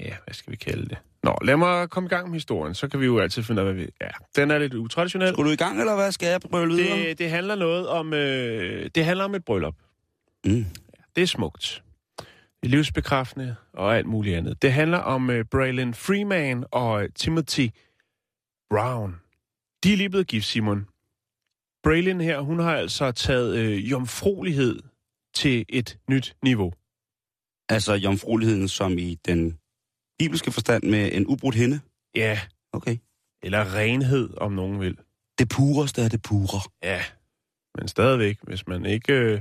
[0.00, 0.98] Ja, hvad skal vi kalde det?
[1.22, 3.68] Nå, lad mig komme i gang med historien, så kan vi jo altid finde ud
[3.68, 3.90] af, hvad vi...
[4.00, 5.28] Ja, den er lidt utraditionel.
[5.28, 6.12] Skulle du i gang, eller hvad?
[6.12, 6.98] Skal jeg prøve videre?
[6.98, 8.14] Det, det handler noget om...
[8.14, 9.74] Øh, det handler om et bryllup.
[10.44, 10.66] Mm.
[11.16, 11.82] Det er smukt.
[12.62, 14.62] Det er livsbekræftende og alt muligt andet.
[14.62, 17.68] Det handler om øh, Braylon Freeman og øh, Timothy
[18.70, 19.20] Brown.
[19.84, 20.86] De er lige blevet gift, Simon.
[21.82, 24.82] Braylon her, hun har altså taget øh, jomfruelighed
[25.34, 26.72] til et nyt niveau.
[27.68, 29.58] Altså jomfrueligheden som i den
[30.18, 31.80] bibelske forstand med en ubrudt hende?
[32.14, 32.40] Ja,
[32.72, 32.96] Okay.
[33.42, 34.96] eller renhed, om nogen vil.
[35.38, 36.60] Det pureste er det pure.
[36.82, 37.02] Ja,
[37.78, 39.40] men stadigvæk, hvis man ikke øh,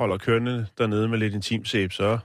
[0.00, 2.18] holder kørende dernede med lidt intimsæb, så...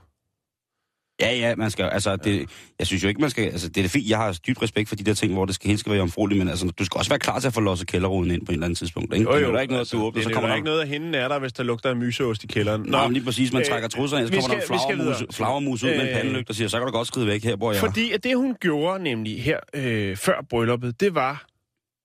[1.20, 2.48] Ja, ja, man skal, altså, det,
[2.78, 4.96] jeg synes jo ikke, man skal, altså, det er fint, jeg har dybt respekt for
[4.96, 7.10] de der ting, hvor det skal, helt skal være jomfrueligt, men altså, du skal også
[7.10, 9.26] være klar til at få losset kælderruden ind på en eller anden tidspunkt, ikke?
[9.26, 10.56] det er jo ikke noget, du åbner, så er kommer der der...
[10.56, 12.82] ikke noget af hende er der, hvis der lugter af myseost i kælderen.
[12.82, 15.04] Nå, men lige præcis, man øh, trækker trusserne ind, så kommer der skal- en vi
[15.04, 17.26] skal flagermus, flagermus ud med en Øh, pandelygt og siger, så kan du godt skride
[17.26, 17.80] væk her, hvor jeg.
[17.80, 21.46] Fordi at det, hun gjorde nemlig her øh, før brylluppet, det var,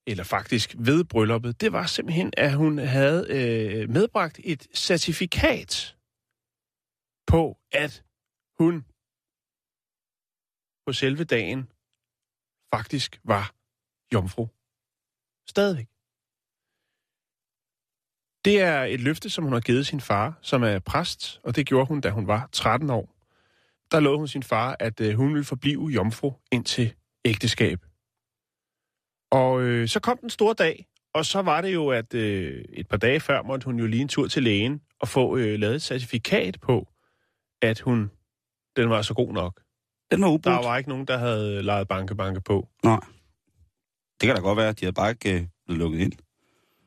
[0.07, 5.95] eller faktisk ved brylluppet, det var simpelthen, at hun havde øh, medbragt et certifikat
[7.27, 8.03] på, at
[8.59, 8.83] hun
[10.89, 11.71] på selve dagen
[12.73, 13.53] faktisk var
[14.13, 14.47] jomfru.
[15.49, 15.87] Stadigvæk.
[18.45, 21.65] Det er et løfte, som hun har givet sin far, som er præst, og det
[21.65, 23.15] gjorde hun, da hun var 13 år.
[23.91, 26.93] Der lovede hun sin far, at øh, hun ville forblive jomfru indtil
[27.25, 27.79] ægteskab.
[29.31, 32.87] Og øh, så kom den store dag, og så var det jo, at øh, et
[32.87, 35.75] par dage før måtte hun jo lige en tur til lægen og få øh, lavet
[35.75, 36.87] et certifikat på,
[37.61, 38.11] at hun
[38.75, 39.68] den var så god nok.
[40.11, 40.43] Den var ubrudt.
[40.43, 42.67] Der var ikke nogen, der havde lejet banke-banke på.
[42.83, 42.99] Nej.
[44.21, 46.13] Det kan da godt være, at de havde bare ikke øh, blevet lukket ind.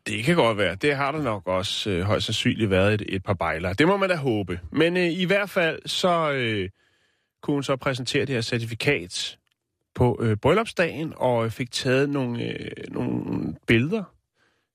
[0.06, 0.74] Det kan godt være.
[0.74, 3.74] Det har der nok også øh, højst sandsynligt været et, et par bejlere.
[3.74, 4.60] Det må man da håbe.
[4.70, 6.70] Men øh, i hvert fald så øh,
[7.42, 9.38] kunne hun så præsentere det her certifikat
[9.94, 14.02] på øh, bryllupsdagen og fik taget nogle, øh, nogle billeder.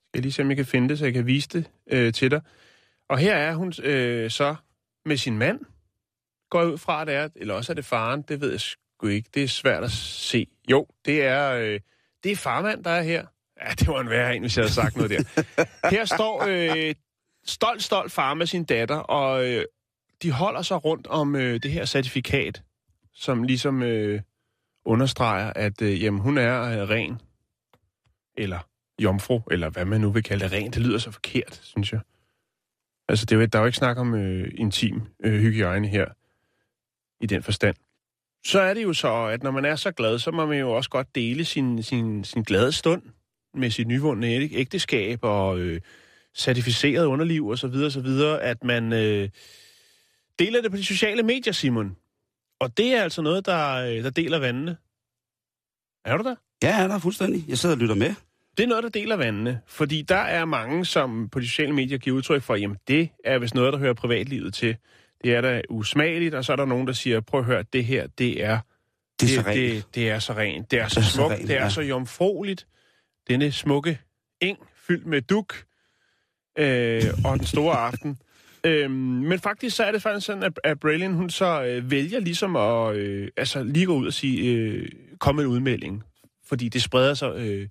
[0.07, 2.13] Skal jeg lige se, om jeg kan finde det, så jeg kan vise det øh,
[2.13, 2.41] til dig.
[3.09, 4.55] Og her er hun øh, så
[5.05, 5.59] med sin mand.
[6.49, 8.61] Går jeg ud fra, at det er, eller også er det faren, det ved jeg
[8.61, 9.29] sgu ikke.
[9.33, 10.47] Det er svært at se.
[10.71, 11.79] Jo, det er, øh,
[12.23, 13.25] det er farmand, der er her.
[13.61, 15.43] Ja, det var en værre en, hvis jeg havde sagt noget der.
[15.91, 16.95] Her står øh,
[17.45, 19.65] stolt, stolt far med sin datter, og øh,
[20.21, 22.63] de holder sig rundt om øh, det her certifikat,
[23.13, 24.21] som ligesom øh,
[24.85, 27.21] understreger, at øh, jamen, hun er øh, ren,
[28.37, 28.59] eller
[29.01, 30.53] jomfru, eller hvad man nu vil kalde det.
[30.53, 31.99] Ren, det lyder så forkert, synes jeg.
[33.09, 36.05] Altså, det er jo, der er jo ikke snak om øh, intim øh, hygiejne her,
[37.21, 37.75] i den forstand.
[38.45, 40.71] Så er det jo så, at når man er så glad, så må man jo
[40.71, 43.01] også godt dele sin, sin, sin glade stund
[43.53, 45.81] med sit nyvundne æg- ægteskab og øh,
[46.35, 49.29] certificeret underliv og så videre, så videre, at man øh,
[50.39, 51.97] deler det på de sociale medier, Simon.
[52.59, 54.77] Og det er altså noget, der, øh, der deler vandene.
[56.05, 56.35] Er du der?
[56.63, 57.45] Ja, der er fuldstændig.
[57.47, 58.15] Jeg sidder og lytter med.
[58.57, 61.97] Det er noget, der deler vandene, fordi der er mange, som på de sociale medier
[61.97, 64.77] giver udtryk for, jamen det er vist noget, der hører privatlivet til.
[65.27, 67.85] Det er da usmageligt, og så er der nogen, der siger, prøv at høre, det
[67.85, 68.59] her, det er
[69.21, 69.55] Det er så rent.
[69.55, 71.63] det, det er så rent, det er så Det er så smukt, rent, det er
[71.63, 71.69] ja.
[71.69, 72.67] så jomfrueligt.
[73.29, 73.99] Denne smukke
[74.41, 75.55] eng fyldt med duk
[76.59, 78.17] øh, og den store aften.
[78.63, 82.19] Øhm, men faktisk så er det faktisk sådan, at, at Braylon, hun så øh, vælger
[82.19, 86.03] ligesom at øh, altså, lige gå ud og sige, øh, kom med en udmelding.
[86.45, 87.67] Fordi det spreder sig øh,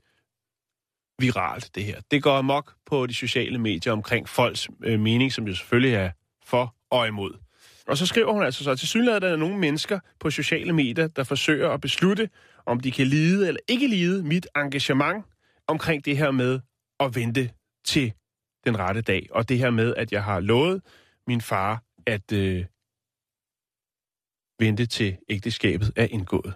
[1.19, 2.01] viralt, det her.
[2.11, 6.11] Det går amok på de sociale medier omkring folks øh, mening, som jo selvfølgelig er
[6.47, 7.46] for og imod.
[7.89, 11.07] Og så skriver hun altså så, til synligheden er der nogle mennesker på sociale medier,
[11.07, 12.29] der forsøger at beslutte,
[12.67, 15.25] om de kan lide eller ikke lide mit engagement
[15.67, 16.61] omkring det her med
[17.01, 17.51] at vente
[17.85, 18.13] til
[18.65, 19.27] den rette dag.
[19.31, 20.83] Og det her med, at jeg har lovet
[21.27, 22.65] min far at øh,
[24.59, 26.55] vente til ægteskabet er indgået.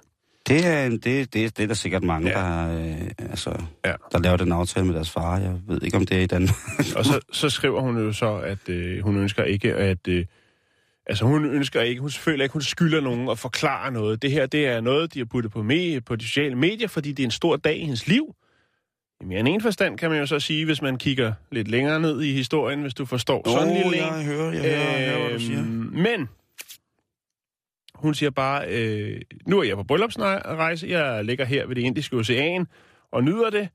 [0.48, 2.38] Det er, det, det, det er der sikkert mange, Ja.
[2.38, 3.94] der, øh, altså, ja.
[4.12, 5.38] der laver den aftale med deres far.
[5.38, 6.56] Jeg ved ikke, om det er i Danmark.
[6.96, 10.08] Og så, så skriver hun jo så, at øh, hun ønsker ikke at...
[10.08, 10.26] Øh,
[11.06, 14.22] altså hun ønsker ikke, hun føler ikke, hun skylder nogen at forklare noget.
[14.22, 17.12] Det her, det er noget, de har puttet på, med, på de sociale medier, fordi
[17.12, 18.34] det er en stor dag i hendes liv.
[19.20, 22.00] I mere end en forstand kan man jo så sige, hvis man kigger lidt længere
[22.00, 24.02] ned i historien, hvis du forstår sådan en lille en.
[24.02, 25.60] jeg hører, jeg hører, jeg hører, hvad du siger.
[25.60, 26.28] Øhm, Men
[27.94, 32.16] hun siger bare, øh, nu er jeg på bryllupsrejse, jeg ligger her ved det indiske
[32.16, 32.66] ocean
[33.12, 33.68] og nyder det,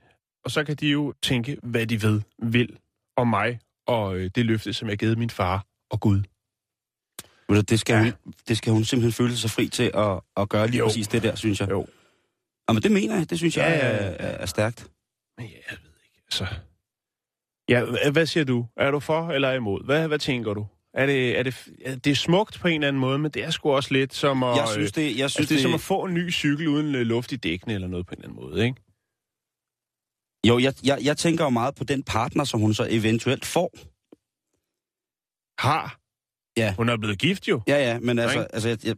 [0.43, 2.77] og så kan de jo tænke, hvad de ved, vil
[3.17, 6.21] om mig og øh, det løfte, som jeg har givet min far og Gud.
[7.49, 8.03] Du, Det skal, Ja.
[8.03, 10.86] hun, det skal hun simpelthen føle sig fri til at, at gøre lige Jo.
[10.86, 11.69] præcis det der, synes jeg.
[11.69, 11.88] Jo.
[12.67, 14.12] Og men det mener jeg, det synes jeg Ja, er, ja, ja.
[14.12, 14.88] er, er stærkt.
[15.38, 16.47] Men ja, jeg ved ikke, altså...
[17.69, 18.65] Ja, hva- hvad siger du?
[18.77, 19.86] Er du for eller imod?
[19.86, 20.67] Hvad, hvad tænker du?
[20.93, 23.43] Er det, er det, er det er smukt på en eller anden måde, men det
[23.43, 24.58] er sgu også lidt som at...
[24.58, 26.95] Jeg synes, det, jeg altså, synes, det er som at få en ny cykel uden
[26.95, 28.81] øh, luft i dækkene eller noget på en eller anden måde, ikke?
[30.47, 33.71] Jo, jeg, jeg, jeg tænker jo meget på den partner, som hun så eventuelt får.
[35.62, 35.99] Har.
[36.57, 36.73] Ja.
[36.77, 37.61] Hun er blevet gift jo.
[37.67, 38.95] Ja, ja, men altså, altså, jeg, jeg,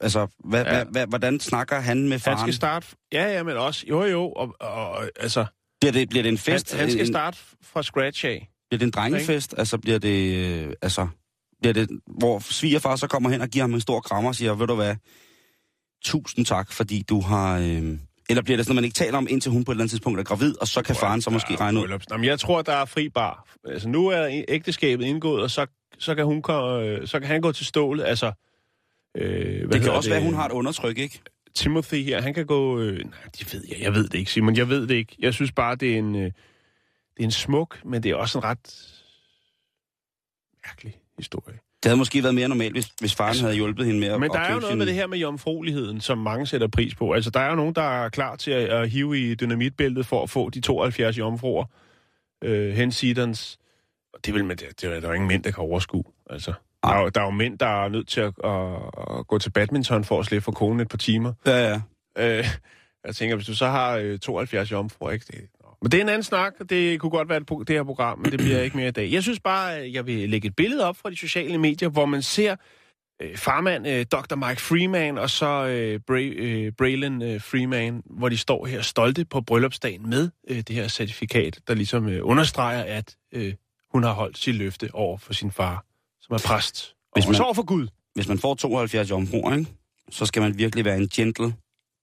[0.00, 0.70] altså hvad, Ja.
[0.72, 2.38] hvad, hvad, hvordan snakker han med Han faren?
[2.38, 2.86] skal starte...
[3.12, 3.84] Ja, ja, men også...
[3.88, 5.44] Jo, jo, og, og altså...
[5.80, 6.74] Bliver det, bliver det en Han, fest?
[6.76, 8.48] han skal en, starte fra scratch af.
[8.70, 9.54] Bliver det en drengefest?
[9.58, 10.34] Altså, bliver det...
[10.36, 11.08] Øh, altså,
[11.60, 14.54] bliver det, hvor svigerfar så kommer hen og giver ham en stor krammer og siger,
[14.54, 14.96] ved du hvad,
[16.04, 17.58] tusind tak, fordi du har...
[17.58, 19.82] Øh, eller bliver det sådan, at man ikke taler om, indtil hun på et eller
[19.82, 21.84] andet tidspunkt er gravid, og så kan faren så måske regne ud.
[21.88, 23.48] bryllups- Nå, men jeg tror, der er fri bar.
[23.68, 25.66] Altså, nu er ægteskabet indgået, og så,
[26.00, 28.04] så, kan, hun, ko- øh, så kan han gå til stålet.
[28.04, 28.32] Altså,
[29.14, 31.20] øh, Det kan også være, at hun har et undertryk, ikke?
[31.54, 32.80] Timothy her, han kan gå...
[32.80, 33.04] Øh, nej,
[33.38, 33.80] det ved jeg.
[33.80, 34.56] Jeg ved det ikke, Simon.
[34.56, 35.16] Jeg ved det ikke.
[35.18, 36.32] Jeg synes bare, det er en, øh, det
[37.20, 38.92] er en smuk, men det er også en ret
[40.66, 41.58] mærkelig historie.
[41.82, 44.20] Det havde måske været mere normalt, hvis, hvis faren Altså, havde hjulpet hende med at
[44.20, 46.94] Men der er jo noget sin- med det her med jomfrueligheden, som mange sætter pris
[46.94, 47.12] på.
[47.12, 50.22] Altså, der er jo nogen, der er klar til at, at hive i dynamitbæltet for
[50.22, 51.64] at få de 72 jomfruer.
[52.44, 53.58] Øh, hensidens.
[54.14, 56.04] Og det vil man, det, det er der jo ingen mænd, der kan overskue.
[56.30, 59.26] Altså, Der er, jo, der er jo mænd, der er nødt til at, at, at
[59.26, 61.32] gå til badminton for at slippe for konen et par timer.
[61.46, 61.80] Ja, ja.
[62.18, 62.46] Øh,
[63.06, 65.26] jeg tænker, hvis du så har øh, 72 jomfruer, ikke?
[65.32, 65.40] Det,
[65.82, 68.18] men det er en anden snak, og det kunne godt være det, det her program,
[68.18, 69.12] men det bliver ikke mere i dag.
[69.12, 72.06] Jeg synes bare, at jeg vil lægge et billede op fra de sociale medier, hvor
[72.06, 72.56] man ser
[73.22, 74.34] øh, farmand øh, Dr.
[74.48, 79.24] Mike Freeman og så øh, Bra- øh, Braylon øh, Freeman, hvor de står her stolte
[79.24, 83.54] på bryllupsdagen med øh, det her certifikat, der ligesom øh, understreger, at øh,
[83.92, 85.84] hun har holdt sit løfte over for sin far,
[86.20, 86.94] som er præst.
[87.12, 87.88] Hvis Og man- så over for Gud.
[88.14, 89.70] Hvis man får 72 jomfruer, ikke?
[90.10, 91.54] så skal man virkelig være en gentle,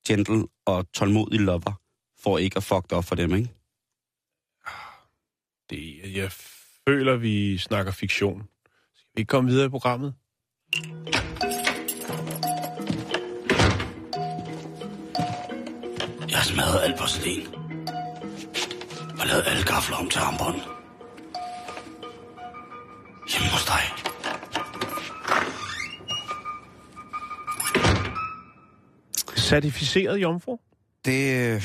[0.08, 1.74] gentle og tålmodig lover,
[2.24, 3.50] for ikke at fuck op for dem, ikke?
[5.70, 6.32] Det, jeg
[6.88, 8.48] føler, vi snakker fiktion.
[8.96, 10.14] Skal vi ikke komme videre i programmet?
[16.30, 17.48] Jeg har smadret alt porcelæn.
[19.20, 20.62] Og lavet alle gafler om til armbånd.
[23.52, 23.84] Dig.
[29.38, 30.58] Certificeret jomfru?
[31.06, 31.54] Det...
[31.56, 31.62] øh,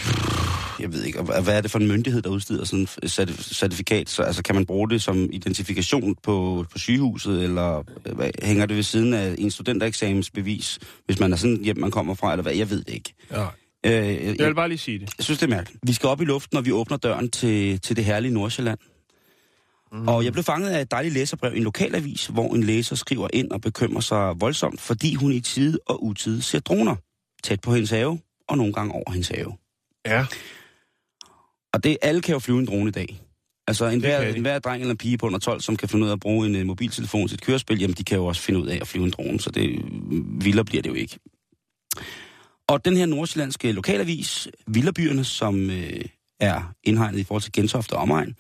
[0.81, 4.09] Jeg ved ikke, hvad er det for en myndighed, der udsteder sådan et certif- certifikat?
[4.11, 8.66] Så, altså, kan man bruge det som identifikation på, på sygehuset, eller øh, hvad, hænger
[8.66, 12.42] det ved siden af en studentereksamensbevis, hvis man er sådan hjem, man kommer fra, eller
[12.42, 12.55] hvad?
[12.55, 13.14] Jeg ved det ikke.
[13.31, 13.42] Ja.
[13.87, 15.11] Øh, Jeg vil jeg, bare lige sige det.
[15.18, 15.81] jeg synes, det er mærkeligt.
[15.87, 18.79] Vi skal op i luften, når vi åbner døren til, til det herlige Nordsjælland.
[19.92, 20.09] Mm.
[20.09, 23.28] Og jeg blev fanget af et dejligt læserbrev i en lokalavis, hvor en læser skriver
[23.33, 26.96] ind og bekymrer sig voldsomt, fordi hun i tide og utide ser droner
[27.44, 29.52] tæt på hendes have, og nogle gange over hendes have.
[30.07, 30.26] Ja.
[31.72, 33.20] Og det, alle kan jo flyve en drone i dag.
[33.66, 34.37] Altså en hver, kan de.
[34.37, 36.46] en hver dreng eller pige på under 12, som kan finde ud af at bruge
[36.46, 38.88] en uh, mobiltelefon til et kørespil, jamen de kan jo også finde ud af at
[38.88, 39.85] flyve en drone, så det
[40.44, 41.18] vildere bliver det jo ikke.
[42.68, 46.05] Og den her nordsjællandske lokalavis, Vilderbyerne, som øh,
[46.40, 48.37] er indhegnet i forhold til Gentofte og omegn,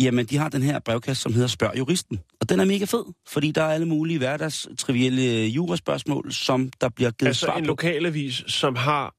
[0.00, 2.20] jamen de har den her brevkasse, som hedder Spørg Juristen.
[2.40, 6.88] Og den er mega fed, fordi der er alle mulige hverdags trivielle juraspørgsmål, som der
[6.88, 7.66] bliver givet Altså svar en på.
[7.66, 9.14] lokalavis, som har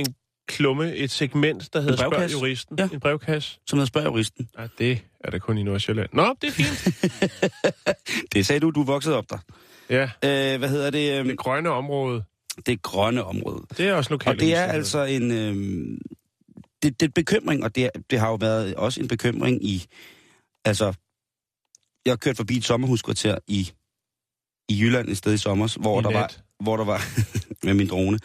[0.00, 0.14] en
[0.48, 2.32] klumme, et segment, der hedder Spørg.
[2.32, 2.78] Juristen.
[2.78, 2.88] Ja.
[2.92, 3.58] En brevkasse.
[3.66, 4.48] Som hedder Spørg Juristen.
[4.58, 6.08] Ja, det er der kun i Nordsjælland.
[6.12, 6.88] Nå, det er fint.
[8.34, 9.38] Det sagde du, du voksede op der.
[9.90, 11.18] ja, Øh, hvad hedder det?
[11.18, 12.24] øhm, det grønne område.
[12.66, 13.62] det grønne område.
[13.76, 14.40] Det er også Og lokalavis.
[14.42, 15.30] det er altså en...
[15.32, 15.98] Øh,
[16.84, 19.86] det, det er bekymring, og det, det har jo været også en bekymring i...
[20.64, 20.94] Altså,
[22.04, 23.72] jeg har kørt forbi et sommerhuskvarter i,
[24.68, 27.02] i Jylland et sted i sommer, hvor I der var, hvor der var
[27.66, 28.18] med min drone,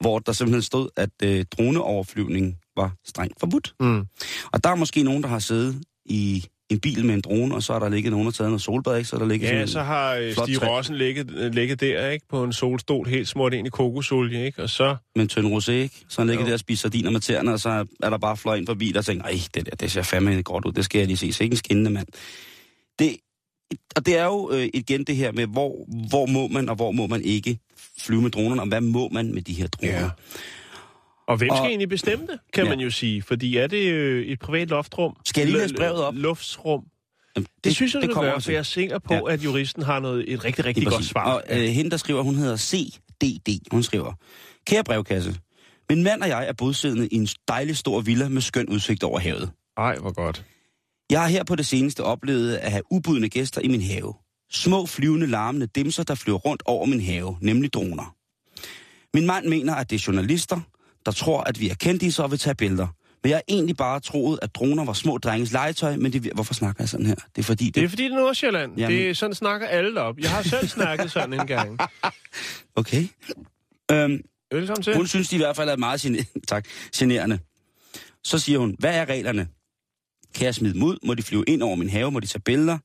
[0.00, 3.74] hvor der simpelthen stod, at øh, droneoverflyvning var strengt forbudt.
[3.80, 4.06] Mm.
[4.52, 7.62] Og der er måske nogen, der har siddet i en bil med en drone, og
[7.62, 9.08] så er der ligget nogen, der har taget noget solbad, ikke?
[9.08, 10.66] Så er der ligget Ja, så har øh, Stig træ.
[10.68, 12.26] Rossen ligget, øh, ligget der, ikke?
[12.28, 14.62] På en solstol, helt smurt ind i kokosolie, ikke?
[14.62, 14.96] Og så...
[15.14, 15.94] med en tynd rosé, ikke?
[16.08, 16.46] Så han ligger Jo.
[16.46, 19.02] der og spiser sardiner med tæerne, og så er der bare fløj ind forbi, der
[19.02, 21.32] tænker, ej, det der, det ser fandme godt ud, det skal jeg lige se.
[21.32, 22.06] Så ikke en skinnende mand.
[22.98, 23.16] Det,
[23.96, 26.92] og det er jo øh, igen det her med, hvor, hvor må man, og hvor
[26.92, 27.58] må man ikke
[27.98, 30.00] flyve med dronerne, og hvad må man med de her droner?
[30.00, 30.10] Ja.
[31.28, 32.70] Og hvem skal Og- egentlig bestemme det, kan Ja.
[32.70, 33.22] man jo sige?
[33.22, 35.16] Fordi er det øh, et privat loftrum?
[35.24, 36.14] Skal jeg lige læse brevet op?
[36.16, 36.82] Luftsrum.
[37.36, 39.32] Jamen, Det, det synes jeg, det du kommer gør, for jeg er sikker på, Ja.
[39.32, 41.32] at juristen har noget, et rigtig, rigtig godt svar.
[41.34, 43.58] Og øh, hende, der skriver, hun hedder CDD.
[43.70, 44.12] Hun skriver,
[44.66, 45.36] Kære brevkasse,
[45.90, 49.18] min mand og jeg er bosiddende i en dejlig stor villa med skøn udsigt over
[49.18, 49.50] havet.
[49.76, 50.44] Ej, hvor godt.
[51.10, 54.14] Jeg har her på det seneste oplevet at have ubudne gæster i min have.
[54.52, 58.14] Små flyvende larmende dimser, der flyver rundt over min have, nemlig droner.
[59.14, 60.60] Min mand mener, at det er journalister,
[61.06, 62.86] der tror, at vi er kendte og vil tage billeder.
[63.22, 66.54] Men jeg har egentlig bare troet, at droner var små drenges legetøj, men det, hvorfor
[66.54, 67.14] snakker jeg sådan her?
[67.14, 67.74] Det er fordi, det...
[67.74, 68.78] Det er fordi, det er Nordsjælland.
[68.78, 70.18] Jamen- Det er, sådan snakker alle op.
[70.18, 71.78] Jeg har selv snakket sådan en gang.
[72.76, 73.06] Okay.
[73.92, 74.20] Øhm,
[74.52, 74.96] Velkommen til.
[74.96, 76.64] hun synes de i hvert fald er meget gene- tak,
[76.96, 77.38] generende.
[78.24, 79.48] Så siger hun, hvad er reglerne?
[80.34, 80.98] Kan jeg smide dem ud?
[81.06, 82.10] Må de flyve ind over min have?
[82.10, 82.78] Må de tage billeder?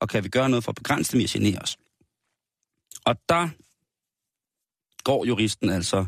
[0.00, 1.76] Og kan vi gøre noget for at begrænse dem i at genere os?
[3.04, 3.48] Og der
[5.04, 6.06] går juristen altså,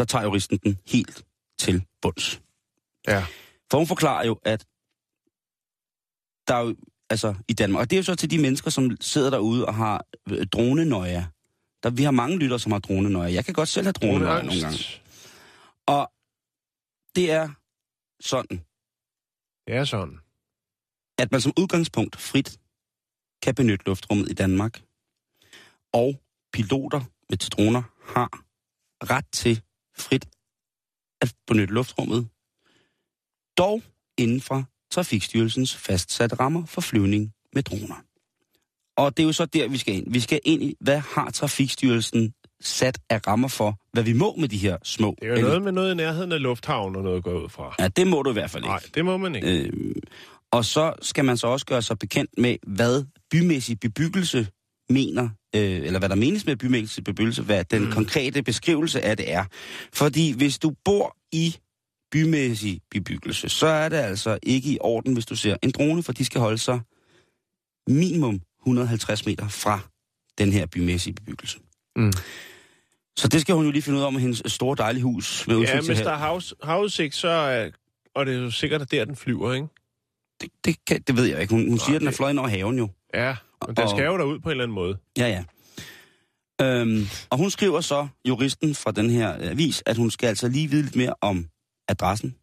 [0.00, 1.24] der tager juristen den helt
[1.58, 2.40] til bunds.
[3.08, 3.26] Ja.
[3.70, 4.66] For hun forklarer jo, at
[6.48, 6.76] der er jo,
[7.10, 9.74] altså i Danmark, og det er jo så til de mennesker, som sidder derude og
[9.74, 11.28] har øh, dronenøje.
[11.82, 13.32] Der, vi har mange lytter, som har dronenøje.
[13.32, 14.78] Jeg kan godt selv have dronenøje nogle gange.
[15.86, 16.12] Og
[17.16, 17.48] det er
[18.20, 18.56] sådan,
[19.66, 20.18] Det er sådan.
[21.18, 22.60] at man som udgangspunkt frit
[23.42, 24.82] kan benytte luftrummet i Danmark.
[25.92, 26.20] Og
[26.52, 27.82] piloter med droner
[28.14, 28.28] har
[29.14, 29.62] ret til
[30.00, 30.28] frit
[31.22, 32.28] at benytte luftrummet.
[33.58, 33.82] Dog
[34.18, 38.04] inden for Trafikstyrelsens fastsatte rammer for flyvning med droner.
[38.96, 40.12] Og det er jo så der, vi skal ind.
[40.12, 44.48] Vi skal ind i, hvad har Trafikstyrelsen sat af rammer for, hvad vi må med
[44.48, 45.16] de her små...
[45.22, 47.74] Det er jo noget med noget i nærheden af lufthavn og noget går ud fra.
[47.78, 48.70] Ja, det må du i hvert fald ikke.
[48.70, 49.48] Nej, det må man ikke.
[49.48, 49.92] Øh,
[50.52, 54.46] Og så skal man så også gøre sig bekendt med, hvad bymæssig bebyggelse
[54.90, 57.92] mener, øh, eller hvad der menes med bymæssig bebyggelse, hvad den mm.
[57.92, 59.44] konkrete beskrivelse af det er.
[59.92, 61.56] Fordi hvis du bor i
[62.12, 66.12] bymæssig bebyggelse, så er det altså ikke i orden, hvis du ser en drone, for
[66.12, 66.80] de skal holde sig
[67.86, 69.80] minimum 150 meter fra
[70.38, 71.58] den her bymæssige bebyggelse.
[71.96, 72.12] Mm.
[73.16, 75.56] Så det skal hun jo lige finde ud af med hendes store dejlige hus med
[75.56, 77.70] udsigt Ja, hvis der er havudsigt, så er,
[78.14, 79.66] og det er jo sikkert, at der den flyver, ikke?
[80.40, 81.54] Det, det, kan, det ved jeg ikke.
[81.54, 82.88] Hun, hun siger, at den er fløjet over haven jo.
[83.14, 84.98] Ja, men den skal jo derud på en eller anden måde.
[85.18, 85.44] Ja, ja.
[86.62, 90.48] Øhm, og hun skriver så, juristen fra den her øh, avis, at hun skal altså
[90.48, 91.46] lige vide lidt mere om
[91.88, 92.34] adressen,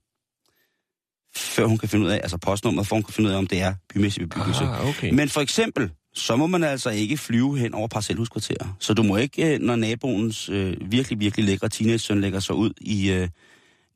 [1.36, 3.47] før hun kan finde ud af, altså postnummeret, for hun kan finde ud af, om
[3.47, 4.63] det er bymæssig bebyggelse.
[4.63, 5.13] Ah, okay.
[5.13, 8.75] Men for eksempel, så må man altså ikke flyve hen over parcelhuskvarterer.
[8.80, 12.71] Så du må ikke, øh, når naboens øh, virkelig, virkelig lækre teenage-søn lægger sig ud
[12.82, 13.30] i, øh,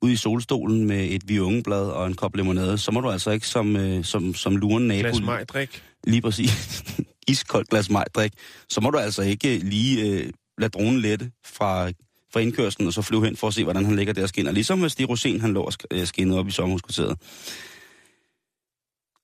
[0.01, 3.47] ud i solstolen med et viungeblad og en kop limonade, så må du altså ikke
[3.47, 5.01] som, øh, som, som luren nabo...
[5.01, 5.83] Glas majdrik.
[6.03, 6.83] Lige præcis.
[7.31, 8.31] Iskoldt glas majdrik.
[8.69, 11.89] Så må du altså ikke lige øh, lade dronen lette fra,
[12.33, 14.51] fra indkørslen, og så flyve hen for at se, hvordan han ligger der og skinner.
[14.51, 17.19] Ligesom hvis det rosen, han lå og øh, skinnede op i sommerhuskvarteret.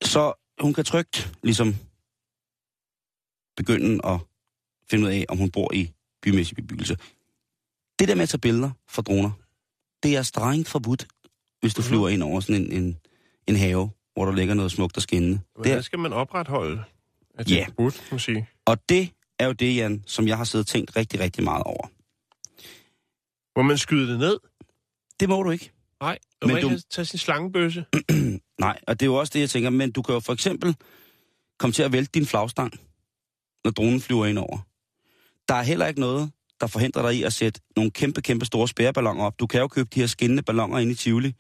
[0.04, 1.76] Så hun kan trygt ligesom
[3.58, 4.20] begynde at
[4.90, 5.92] finde ud af, om hun bor i
[6.22, 6.98] bymæssig bebyggelse.
[8.00, 9.32] Det der med at tage billeder fra droner,
[10.04, 11.08] det er strengt forbudt,
[11.62, 11.88] hvis du Mhm.
[11.88, 12.98] flyver ind over sådan en, en,
[13.48, 15.40] en have, hvor der ligger noget smukt og skinnende.
[15.64, 16.84] Det er, skal man opretholde?
[17.38, 17.66] At det Ja.
[17.66, 18.50] forbudt, man sige.
[18.66, 21.64] og det er jo det, Jan, som jeg har siddet og tænkt rigtig, rigtig meget
[21.64, 21.88] over.
[23.60, 24.38] Må man skyde det ned?
[25.20, 25.72] Det må du ikke.
[26.02, 26.18] Nej.
[26.42, 27.86] Og Men man du- kan tage sin slangebøsse.
[28.60, 29.70] Nej, og det er jo også det, jeg tænker.
[29.70, 30.76] Men du kan jo for eksempel
[31.60, 32.74] komme til at vælte din flagstang,
[33.64, 34.58] når dronen flyver ind over.
[35.48, 38.68] Der er heller ikke noget, der forhindrer dig i at sætte nogle kæmpe, kæmpe store
[38.68, 39.40] spærreballoner op.
[39.40, 41.34] Du kan jo købe de her skinnende balloner inde i Tivoli,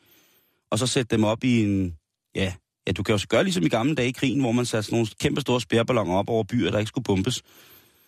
[0.70, 1.98] og så sætte dem op i en...
[2.36, 2.54] Ja,
[2.88, 4.95] ja du kan jo gøre ligesom i gamle dage i krigen, hvor man satte sådan
[4.95, 7.41] nogle kæmpe store spærreballoner op over byer, der ikke skulle bombes.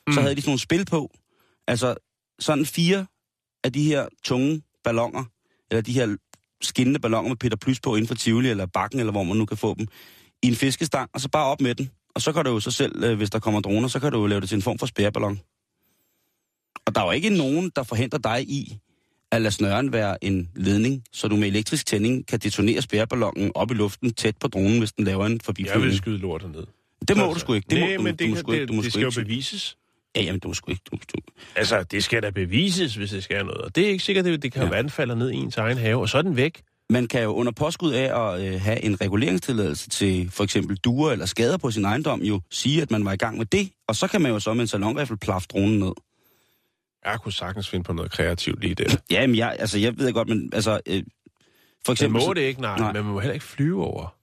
[0.08, 0.14] Mm.
[0.14, 1.12] Så havde de sådan nogle spil på.
[1.68, 1.96] Altså
[2.40, 3.06] sådan fire
[3.64, 5.24] af de her tunge balloner,
[5.72, 6.18] eller de her
[6.62, 9.46] skinnende balloner med Peter Plys på inden for Tivoli eller Bakken, eller hvor man nu
[9.46, 9.88] kan få dem,
[10.44, 11.90] i en fiskestang, og så bare op med den.
[12.16, 14.20] Og så kan du jo så selv, øh, hvis der kommer droner, så kan du
[14.20, 15.40] jo lave det til en form for spærreballon.
[16.86, 18.78] Og der er jo ikke nogen, der forhindrer dig i
[19.32, 23.72] at lade snøren være en ledning, så du med elektrisk tænding kan detonere spærreballonen op
[23.72, 25.94] i luften tæt på dronen, hvis den laver en Jeg vil forbiflyvning.
[25.98, 26.64] skyde lortet ned.
[27.08, 27.68] Det må du sgu ikke.
[27.70, 28.62] Det må, Nej, du, men du, det, sgu ikke.
[28.62, 29.78] det, Du det sgu skal jo bevises.
[30.16, 30.84] Ja, jamen, du må sgu ikke.
[30.92, 31.18] Du, du.
[31.56, 33.62] Altså, det skal da bevises, hvis det skal noget.
[33.62, 34.70] Og det er ikke sikkert, det, det kan Ja.
[34.70, 36.62] være, den falder ned i ens egen have, og så er den væk.
[36.90, 41.12] Man kan jo under påskud af at øh, have en reguleringstilladelse til for eksempel duer
[41.12, 43.96] eller skader på sin ejendom, jo sige, at man var i gang med det, og
[43.96, 45.92] så kan man jo så med en salonrifle plaffe dronen ned.
[47.06, 48.96] Jeg kunne sagtens finde på noget kreativt lige der.
[49.12, 50.82] Jamen, jeg, altså, jeg ved godt, men altså...
[50.86, 51.04] Øh,
[51.86, 52.94] for eksempel, må det ikke, nej, Nej.
[52.94, 54.16] men man må heller ikke flyve over.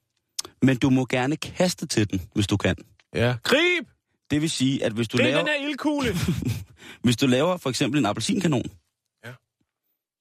[0.61, 2.75] Men du må gerne kaste til den, hvis du kan.
[3.15, 3.35] Ja.
[3.43, 3.87] Grib!
[4.31, 6.09] Det vil sige, at hvis du, Det er laver, den her ildkugle!
[7.03, 8.63] hvis du laver for eksempel en appelsinkanon,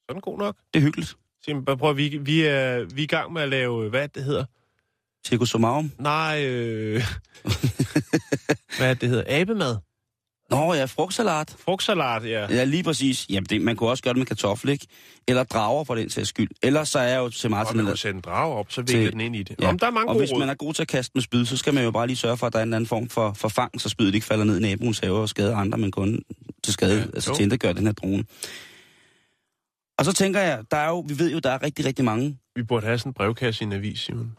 [0.06, 0.56] så er den god nok.
[0.74, 1.16] det er hyggeligt.
[1.44, 4.24] Sim, bare prøv, vi, vi, er, vi er i gang med at lave, hvad det
[4.24, 4.44] hedder?
[5.26, 5.56] Circus.
[5.98, 7.02] Nej, øh...
[8.78, 9.24] hvad det hedder?
[9.40, 9.76] Abemad.
[10.50, 11.56] Nå ja, frugtsalat.
[11.64, 12.46] Frugtsalat, ja.
[12.50, 13.26] Ja, lige præcis.
[13.30, 14.86] Jamen, det, man kunne også gøre det med kartoffel, ikke?
[15.28, 16.48] Eller drager for den sags skyld.
[16.62, 17.76] Ellers så er jeg jo til Og Martin...
[17.76, 19.56] man må eller- sætte en drage op, så vikler den ind i det.
[19.60, 19.64] Ja.
[19.64, 19.68] Ja.
[19.68, 20.38] Om der er mange Og gode hvis råd.
[20.38, 22.36] man er god til at kaste med spyd, så skal man jo bare lige sørge
[22.36, 24.44] for, at der er en eller anden form for, for fang, så spydet ikke falder
[24.44, 26.22] ned i naboens have og skader andre, men kun
[26.64, 27.36] til skade, ja, altså jo.
[27.36, 28.24] til at gøre den her drone.
[29.98, 32.38] Og så tænker jeg, der er jo, vi ved jo, der er rigtig, rigtig mange.
[32.56, 34.32] Vi burde have sådan en brevkasse i en avis, Simon.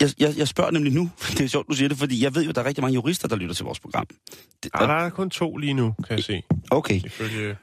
[0.00, 2.44] Jeg, jeg, jeg spørger nemlig nu, det er sjovt, du siger det, fordi jeg ved
[2.44, 4.06] jo, der er rigtig mange jurister, der lytter til vores program.
[4.62, 6.42] Det, Ej, der er kun to lige nu, kan jeg se.
[6.70, 7.00] okay,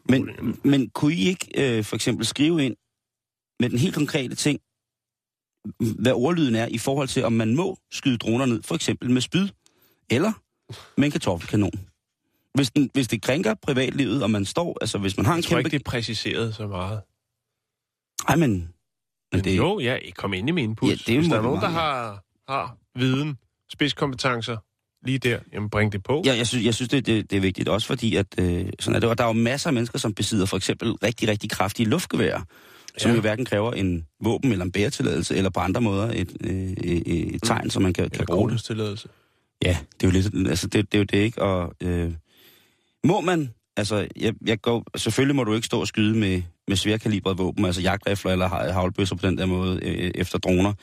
[0.10, 0.30] men,
[0.64, 2.76] men kunne I ikke øh, for eksempel skrive ind
[3.60, 4.60] med den helt konkrete ting,
[6.00, 9.22] hvad ordlyden er i forhold til, om man må skyde droner ned, for eksempel med
[9.22, 9.50] spyd,
[10.10, 10.32] eller
[10.98, 11.72] med en kartoffelkanon.
[12.54, 15.44] Hvis, den, hvis det krænker privatlivet, og man står, altså hvis man har en Jeg
[15.44, 15.60] tror kæmpe...
[15.60, 17.02] ikke, det er præciseret så meget.
[18.28, 18.74] Ej, men...
[19.34, 20.90] Men det, jo, ja, kom ind i min input.
[20.90, 23.38] Ja, det Hvis der er nogen, der har, har viden,
[23.72, 24.58] spidskompetencer
[25.06, 26.22] lige der, jamen bring det på.
[26.26, 28.96] Ja, jeg synes, jeg synes det, det, det er vigtigt også, fordi at, øh, sådan
[28.96, 31.50] er det, og der er jo masser af mennesker, som besidder for eksempel rigtig, rigtig
[31.50, 32.42] kraftige luftgeværer,
[32.98, 33.16] som Ja.
[33.16, 37.36] jo hverken kræver en våben eller en bæretilladelse, eller på andre måder et, øh, et,
[37.36, 38.52] et tegn, som man kan, kan Eller bruge det.
[38.54, 39.08] kodestilladelse.
[39.66, 42.12] Ja, det er jo lidt, altså det, det er jo det ikke, og øh,
[43.04, 46.78] må man, altså jeg, jeg går, selvfølgelig må du ikke stå og skyde med, med
[46.78, 50.74] sværkalibrede våben, altså jagtrifler eller ha- havlbøsser på den der måde øh, efter droner,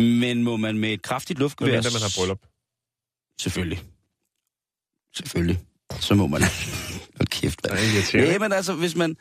[0.00, 1.72] men må man med et kraftigt Hvad luftgevær...
[1.72, 2.40] mindre man har bryllup.
[3.40, 3.80] Selvfølgelig.
[5.16, 5.60] Selvfølgelig.
[6.00, 6.40] Så må man.
[7.18, 8.32] Hold kæft, irriterende.
[8.32, 9.16] Ja, men altså, hvis man...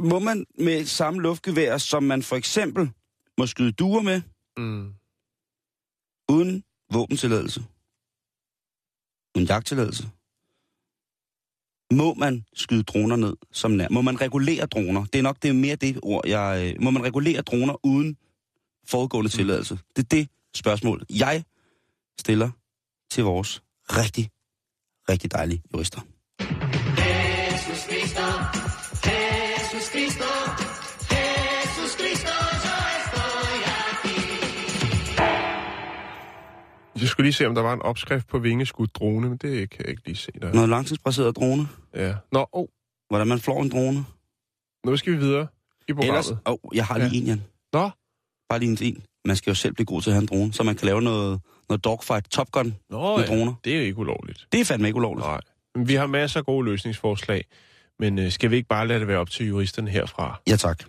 [0.00, 2.90] Må man med samme luftgevær, som man for eksempel
[3.38, 4.20] må skyde duer med,
[4.58, 4.92] Mm.
[6.28, 7.60] uden våbentilladelse,
[9.36, 10.08] uden jagttilladelse,
[11.92, 13.88] må man skyde droner ned som nær?
[13.90, 15.04] Må man regulere droner?
[15.04, 16.74] Det er nok det er mere det ord, jeg...
[16.76, 18.16] øh, Må man regulere droner uden
[18.88, 19.78] forudgående tilladelse?
[19.96, 21.44] Det er det spørgsmål, jeg
[22.20, 22.50] stiller
[23.10, 24.30] til vores rigtig,
[25.08, 26.00] rigtig dejlige jurister.
[37.00, 39.80] Jeg skulle lige se, om der var en opskrift på vingeskudt drone, men det kan
[39.80, 40.52] jeg ikke lige se der.
[40.52, 41.68] Noget langtidsbaseret drone.
[41.94, 42.14] Ja.
[42.32, 42.66] Nå, oh,
[43.10, 44.04] Hvordan man flår en drone.
[44.86, 45.46] nu skal vi videre
[45.88, 46.26] i programmet.
[46.26, 47.16] Ellers, oh, jeg har lige Ja.
[47.18, 47.42] en, Jan.
[47.72, 47.90] Nå,
[48.48, 49.02] Bare lige en en.
[49.24, 51.02] Man skal jo selv blive god til at have en drone, så man kan lave
[51.02, 53.54] noget, noget dogfight, Top Gun Nå med ja, droner.
[53.64, 54.46] det er ikke ulovligt.
[54.52, 55.26] Det er fandme ikke ulovligt.
[55.26, 55.40] Nej.
[55.74, 57.44] Men vi har masser af gode løsningsforslag.
[57.98, 60.40] Men øh, skal vi ikke bare lade det være op til juristerne herfra?
[60.48, 60.82] Ja tak.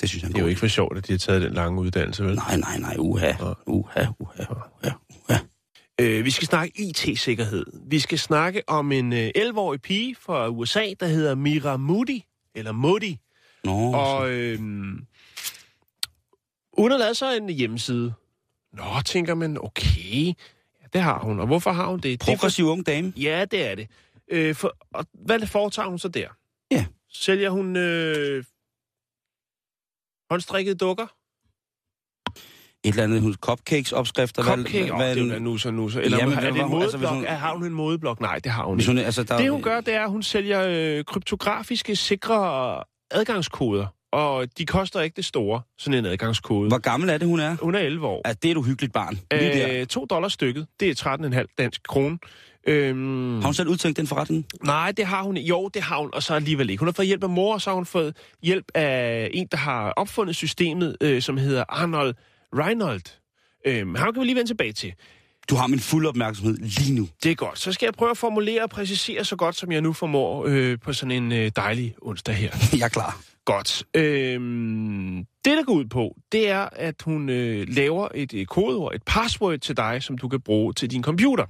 [0.00, 1.80] Det synes jeg Det er jo ikke for sjovt, at de har taget den lange
[1.80, 2.34] uddannelse, vel?
[2.34, 2.96] Nej, nej, nej.
[2.98, 3.32] Uha,
[3.66, 4.90] uha, uha, uha.
[6.00, 7.66] Øh, vi skal snakke IT-sikkerhed.
[7.86, 12.20] Vi skal snakke om en øh, 11-årig pige fra USA, der hedder Mira Moody,
[12.54, 13.14] eller Moody.
[13.64, 14.58] Nå, Og øh,
[16.78, 18.14] hun har lavet sig en hjemmeside.
[18.72, 21.40] Nå, tænker man, okay, ja, det har hun.
[21.40, 22.02] Og hvorfor har hun det?
[22.02, 23.12] det for, progressiv ung dame.
[23.16, 23.88] ja, det er det.
[24.30, 26.28] Øh, for, og hvad foretager hun så der?
[26.70, 26.86] Ja.
[27.12, 28.44] Sælger hun øh,
[30.30, 31.06] håndstrikkede dukker?
[32.84, 34.42] Et eller andet cupcakes opskrifter.
[34.42, 34.92] Cupcake?
[34.94, 36.00] Åh, det er jo da en- nu så nu så.
[36.00, 37.14] Eller Jamen, er hvad det en hun- altså, modeblok?
[37.28, 38.20] hun- Har hun en modeblok?
[38.20, 38.90] Nej, det har hun ikke.
[38.90, 43.86] hun, altså, der, Det hun gør, det er, at hun sælger øh, kryptografiske sikre adgangskoder.
[44.12, 46.68] Og de koster ikke det store, sådan en adgangskode.
[46.68, 47.56] Hvor gammel er det, hun er?
[47.62, 48.22] Hun er 11 år.
[48.24, 49.18] Altså, det er et uhyggeligt barn.
[49.32, 49.80] Lige.
[49.80, 52.18] Øh, 2 dollars stykket, det er 13,5 dansk krone.
[52.66, 54.46] Øhm, Har hun selv udtænkt den forretning?
[54.64, 56.80] Nej, det har hun Jo, det har hun, og så alligevel ikke.
[56.80, 59.56] Hun har fået hjælp af mor, og så har hun fået hjælp af en, der
[59.56, 62.14] har opfundet systemet, øh, som hedder Arnold
[62.58, 63.02] Reinhold.
[63.66, 64.92] Øhm, ham kan vi lige vende tilbage til.
[65.50, 67.08] Du har min fulde opmærksomhed lige nu.
[67.22, 67.58] Det er godt.
[67.58, 70.78] Så skal jeg prøve at formulere og præcisere så godt, som jeg nu formår øh,
[70.80, 72.50] på sådan en øh, dejlig onsdag her.
[72.78, 73.20] Jeg er klar.
[73.44, 73.82] Godt.
[73.94, 78.94] Øhm, det, der går ud på, det er, at hun øh, laver et øh, kodeord,
[78.94, 81.46] et password til dig, som du kan bruge til din computer,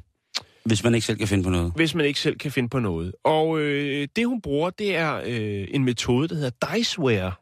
[0.64, 1.72] Hvis man ikke selv kan finde på noget.
[1.76, 3.12] hvis man ikke selv kan finde på noget.
[3.24, 7.32] Og øh, det, hun bruger, det er øh, en metode, der hedder Diceware.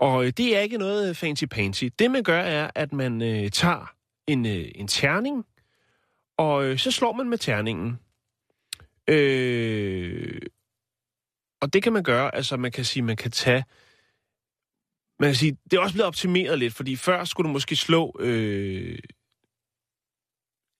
[0.00, 1.84] Og øh, det er ikke noget øh, fancy-pansy.
[1.98, 3.94] Det, man gør, er, at man øh, tager
[4.26, 5.46] en, øh, en terning,
[6.36, 7.98] og øh, så slår man med terningen.
[9.08, 10.40] Øh,
[11.60, 13.64] og det kan man gøre, altså man kan sige, man kan tage...
[15.20, 18.16] Man kan sige, det er også blevet optimeret lidt, fordi før skulle du måske slå...
[18.20, 18.98] Øh,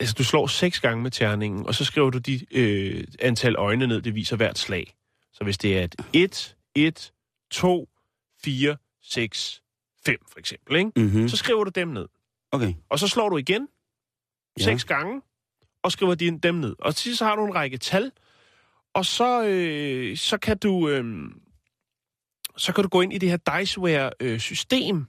[0.01, 3.87] altså du slår seks gange med terningen, og så skriver du de øh, antal øjne
[3.87, 4.95] ned, det viser hvert slag.
[5.33, 7.13] Så hvis det er et 1, 1,
[7.51, 7.89] 2,
[8.45, 8.77] 4,
[9.11, 9.63] 6,
[10.07, 10.91] 5 for eksempel, ikke?
[10.97, 11.29] Mm-hmm.
[11.29, 12.09] så skriver du dem ned.
[12.53, 12.75] Okay.
[12.89, 13.69] Og så slår du igen
[14.59, 14.65] Ja.
[14.65, 15.23] seks gange,
[15.83, 16.77] og skriver de, dem ned.
[16.79, 18.13] Og til sidst så har du en række tal,
[18.95, 21.05] og så, øh, så kan du øh,
[22.57, 25.07] så kan du gå ind i det her Diceware-system,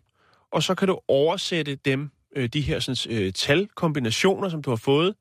[0.52, 4.76] og så kan du oversætte dem, øh, de her sådan, øh, talkombinationer, som du har
[4.78, 5.16] fået.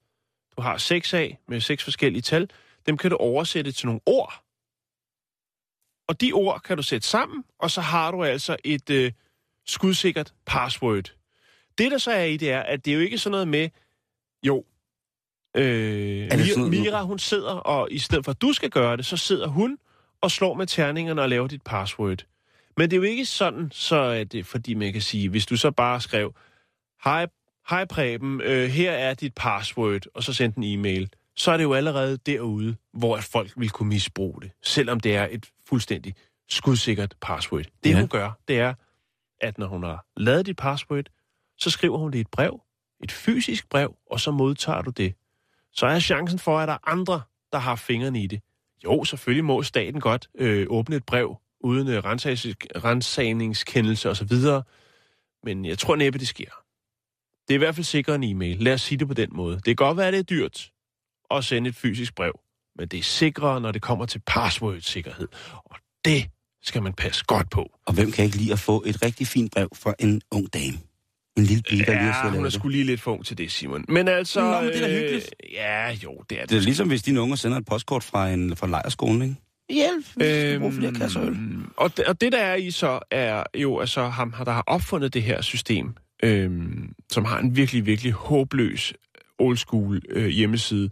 [0.56, 2.50] Du har seks af med seks forskellige tal.
[2.86, 4.44] Dem kan du oversætte til nogle ord.
[6.10, 9.12] Og de ord kan du sætte sammen, og så har du altså et øh,
[9.66, 11.14] skudsikkert password.
[11.78, 13.68] Det, der så er i, det er, at det er jo ikke sådan noget med,
[14.46, 14.64] jo,
[15.56, 19.16] øh, Mira, Mira, hun sidder, og i stedet for, at du skal gøre det, så
[19.16, 19.78] sidder hun
[20.20, 22.24] og slår med terningerne og laver dit password.
[22.76, 25.56] Men det er jo ikke sådan, så at det, fordi man kan sige, hvis du
[25.56, 26.34] så bare skrev,
[27.04, 27.26] hej,
[27.70, 31.64] hej Preben, øh, her er dit password, og så sendte en e-mail, så er det
[31.64, 36.14] jo allerede derude, hvor at folk vil kunne misbruge det, selvom det er et fuldstændig
[36.48, 37.64] skudsikkert password.
[37.84, 38.00] Det Ja.
[38.00, 38.74] hun gør, det er,
[39.40, 41.04] at når hun har lavet dit password,
[41.58, 42.60] så skriver hun det i et brev,
[43.04, 45.14] et fysisk brev, og så modtager du det.
[45.72, 47.20] Så er chancen for, at der er andre,
[47.52, 48.40] der har fingrene i det.
[48.84, 52.04] Jo, selvfølgelig må staten godt øh, åbne et brev uden øh,
[52.84, 54.32] rensagningskendelse osv.,
[55.44, 56.50] men jeg tror næppe, det sker.
[57.48, 58.56] Det er i hvert fald sikkert en e-mail.
[58.62, 59.54] Lad os sige det på den måde.
[59.56, 60.70] Det kan godt være, at det er dyrt
[61.30, 62.40] at sende et fysisk brev,
[62.80, 65.28] men det er sikrere, når det kommer til password-sikkerhed.
[65.64, 66.26] Og det
[66.62, 67.70] skal man passe godt på.
[67.86, 70.78] Og hvem kan ikke lide at få et rigtig fint brev fra en ung dame?
[71.36, 73.38] En lille pige, der lige Ja, skal hun er sgu lige lidt for ung til
[73.38, 73.84] det, Simon.
[73.88, 74.40] Men altså...
[74.40, 75.34] Nå, men det er da øh, hyggeligt.
[75.52, 76.50] Ja, jo, det er det.
[76.50, 79.34] Det er ligesom, hvis dine unger sender et postkort fra en fra lejrskolen, ikke?
[79.70, 81.28] Hjælp, vi skal bruge flere kasser øl.
[81.28, 84.64] Øhm, og, det, og det, der er i så, er jo altså ham, der har
[84.66, 88.94] opfundet det her system, øhm, som har en virkelig, virkelig håbløs
[89.38, 90.90] old school øh, hjemmeside.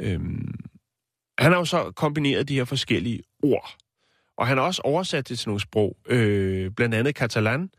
[0.00, 0.54] Øhm,
[1.40, 3.76] han har jo så kombineret de her forskellige ord,
[4.36, 7.70] og han har også oversat det til nogle sprog, øh, blandt andet katalan,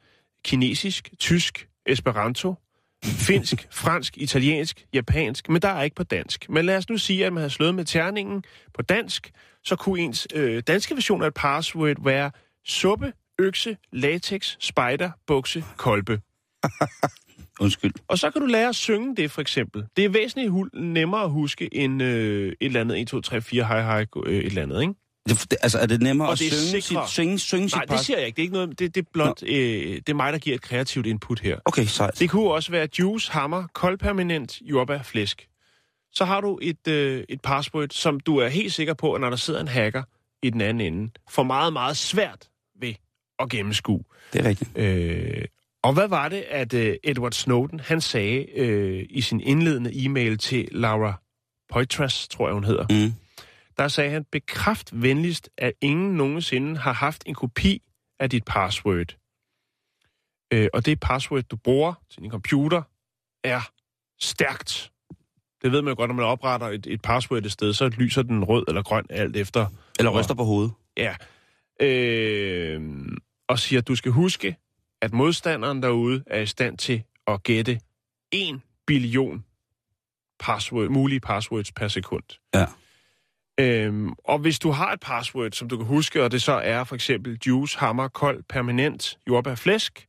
[0.46, 2.56] kinesisk, tysk, esperanto,
[3.04, 6.50] finsk, fransk, italiensk, japansk, men der er ikke på dansk.
[6.50, 8.44] Men lad os nu sige, at man har slået med terningen
[8.74, 9.32] på dansk,
[9.64, 12.32] så kunne ens øh, danske version af et password være
[12.66, 16.22] suppe, økse, latex, spider, bukse, kolbe.
[17.62, 17.92] Undskyld.
[18.08, 19.84] Og så kan du lære at synge det, for eksempel.
[19.98, 23.64] Det er væsentligt nemmere at huske end øh, et eller andet 1, 2, 3, 4,
[23.64, 24.94] hej, hej, øh, et eller andet, ikke?
[25.30, 27.82] Det, det, altså, er det nemmere Og at det synge, sit, synge, synge sit Nej,
[27.82, 28.00] det pas?
[28.00, 28.36] siger jeg ikke.
[28.36, 30.62] Det er ikke noget, det, det er blot, øh, det er mig, der giver et
[30.62, 31.58] kreativt input her.
[31.66, 32.20] Okay, sejt.
[32.20, 35.48] Det kunne også være juice, hammer, koldpermanent, jordbær, flæsk.
[36.14, 39.30] Så har du et, øh, et password, som du er helt sikker på, at når
[39.30, 40.04] der sidder en hacker
[40.44, 42.50] i den anden ende, får meget, meget svært
[42.82, 42.94] ved
[43.40, 44.04] at gennemskue.
[44.34, 44.78] Det er rigtigt.
[44.78, 45.46] Øh,
[45.84, 50.38] og hvad var det, at øh, Edward Snowden, han sagde øh, i sin indledende e-mail
[50.38, 51.22] til Laura
[51.70, 52.86] Poitras, tror jeg hun hedder.
[52.90, 53.14] Mm.
[53.78, 57.82] Der sagde han, bekræft venligst, at ingen nogensinde har haft en kopi
[58.20, 59.18] af dit password.
[60.54, 62.82] Øh, og det password, du bruger til din computer,
[63.44, 63.62] er
[64.20, 64.92] stærkt.
[65.64, 68.22] Det ved man jo godt, når man opretter et, et password et sted, så lyser
[68.22, 69.66] den rød eller grøn, alt efter.
[70.00, 70.72] Eller ryster på hovedet.
[70.98, 71.16] Ja.
[71.82, 72.82] Øh,
[73.50, 74.56] og siger, at du skal huske,
[75.02, 77.80] at modstanderen derude er i stand til at gætte
[78.32, 79.46] 1 billion
[80.40, 82.24] password, mulige passwords per sekund.
[82.56, 82.66] Ja.
[83.60, 86.84] Øhm, og hvis du har et password, som du kan huske, og det så er
[86.84, 90.08] for eksempel juice, hammer, kold, permanent, jordbær, flæsk,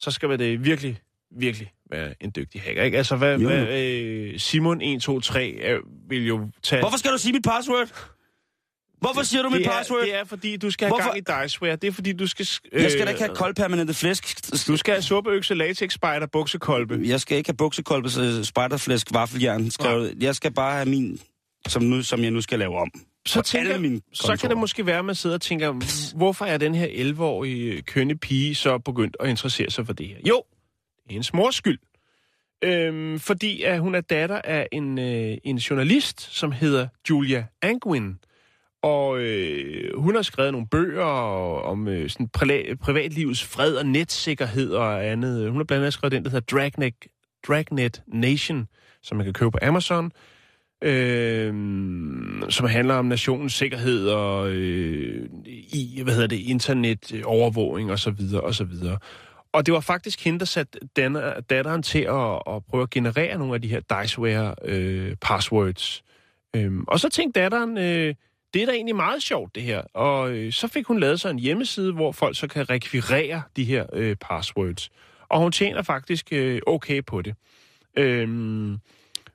[0.00, 1.00] så skal det virkelig,
[1.38, 2.82] virkelig være en dygtig hacker.
[2.82, 2.96] Ikke?
[2.96, 3.48] Altså, hvad, Jo.
[3.48, 6.82] hvad øh, Simon 123 øh, vil jo tage...
[6.82, 8.13] Hvorfor skal du sige mit password?
[9.04, 10.00] Hvorfor siger du mit det er, password?
[10.02, 11.76] Det er, fordi du skal have Hvorfor- gang i Diceware.
[11.76, 12.46] Det er, fordi du skal...
[12.72, 14.52] Øh, Jeg skal da ikke have koldpermanente flæsk.
[14.66, 17.00] Du skal have suppeøkse, latex, spider, buksekolbe.
[17.04, 20.14] Jeg skal ikke have buksekolbe, så spejderflæsk, vaffeljern skrevet.
[20.20, 21.18] Jeg skal bare have min,
[21.68, 22.90] som, nu, som jeg nu skal lave om.
[23.26, 25.72] så, tænker, mine så kan det måske være, at man sidder og tænker,
[26.16, 30.16] hvorfor er den her 11-årige kønne pige så begyndt at interessere sig for det her?
[30.28, 30.42] Jo,
[30.96, 31.78] det er hendes mors skyld.
[32.64, 38.18] Øhm, fordi at hun er datter af en, øh, en journalist, som hedder Julia Angwin.
[38.84, 41.04] Og øh, hun har skrevet nogle bøger
[41.64, 45.48] om øh, sådan præla- privatlivets fred og netsikkerhed og andet.
[45.50, 46.94] Hun har blandt andet skrevet den, der hedder Dragnet,
[47.48, 48.66] Dragnet Nation,
[49.02, 50.12] som man kan købe på Amazon
[50.84, 51.52] øh,
[52.48, 58.40] som handler om nationens sikkerhed og øh, i, hvad hedder det, internetovervågning og så videre
[58.40, 58.98] og så videre.
[59.52, 63.38] Og det var faktisk hende, der satte denne, datteren til at, at prøve at generere
[63.38, 66.04] nogle af de her Diceware øh, passwords.
[66.56, 68.14] Øh, og så tænkte datteren, øh,
[68.54, 69.80] det er da egentlig meget sjovt det her.
[69.94, 73.64] Og øh, så fik hun lavet sig en hjemmeside, hvor folk så kan rekvirere de
[73.64, 74.90] her øh, passwords.
[75.28, 77.34] Og hun tjener faktisk øh, okay på det.
[77.98, 78.78] Øhm,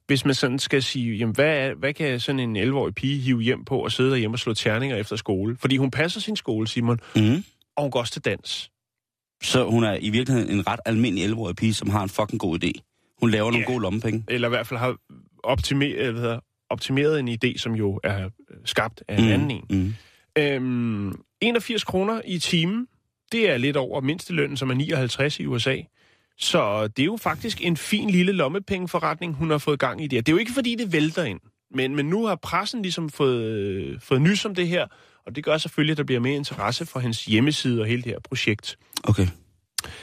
[0.07, 3.41] hvis man sådan skal sige, jamen, hvad, er, hvad kan sådan en 11-årig pige hive
[3.41, 5.57] hjem på og sidde derhjemme og slå terninger efter skole?
[5.59, 7.43] Fordi hun passer sin skole, Simon, Mm.
[7.75, 8.71] og hun går også til dans.
[9.43, 12.63] Så hun er i virkeligheden en ret almindelig 11-årig pige, som har en fucking god
[12.63, 12.71] idé.
[13.19, 13.71] Hun laver nogle Ja.
[13.71, 14.23] gode lommepenge.
[14.27, 14.95] Eller i hvert fald har
[15.43, 16.39] optimeret, hvad hedder,
[16.69, 19.31] optimeret en idé, som jo er øh, skabt af en mm.
[19.31, 19.65] anden en.
[19.69, 19.93] Mm.
[20.37, 22.87] Øhm, 81 kroner i timen,
[23.31, 25.77] det er lidt over mindstelønnen, som er 59 i USA.
[26.37, 30.25] Så det er jo faktisk en fin lille lommepengeforretning, hun har fået gang i det.
[30.25, 31.39] Det er jo ikke, fordi det vælter ind.
[31.71, 34.87] Men, men nu har pressen ligesom fået, øh, fået nys om det her,
[35.25, 38.11] og det gør selvfølgelig, at der bliver mere interesse for hendes hjemmeside og hele det
[38.11, 38.77] her projekt.
[39.03, 39.27] Okay.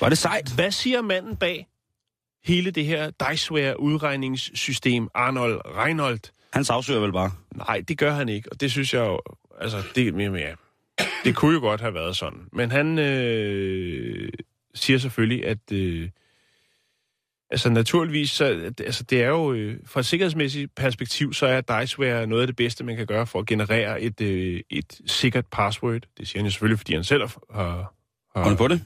[0.00, 0.52] Var det sejt?
[0.54, 1.66] Hvad siger manden bag
[2.44, 6.32] hele det her Diceware-udregningssystem, Arnold Reinholdt?
[6.52, 7.30] Han sagsøger vel bare.
[7.54, 9.20] Nej, det gør han ikke, og det synes jeg jo,
[9.60, 10.54] altså, det, men ja,
[11.24, 12.48] det kunne jo godt have været sådan.
[12.52, 14.28] Men han øh,
[14.74, 16.08] siger selvfølgelig, at øh,
[17.50, 22.26] altså naturligvis, så, altså det er jo, øh, fra et sikkerhedsmæssigt perspektiv, så er Diceware
[22.26, 26.02] noget af det bedste, man kan gøre for at generere et, øh, et sikkert password.
[26.18, 27.94] Det siger han jo selvfølgelig, fordi han selv har,
[28.36, 28.84] har, på det?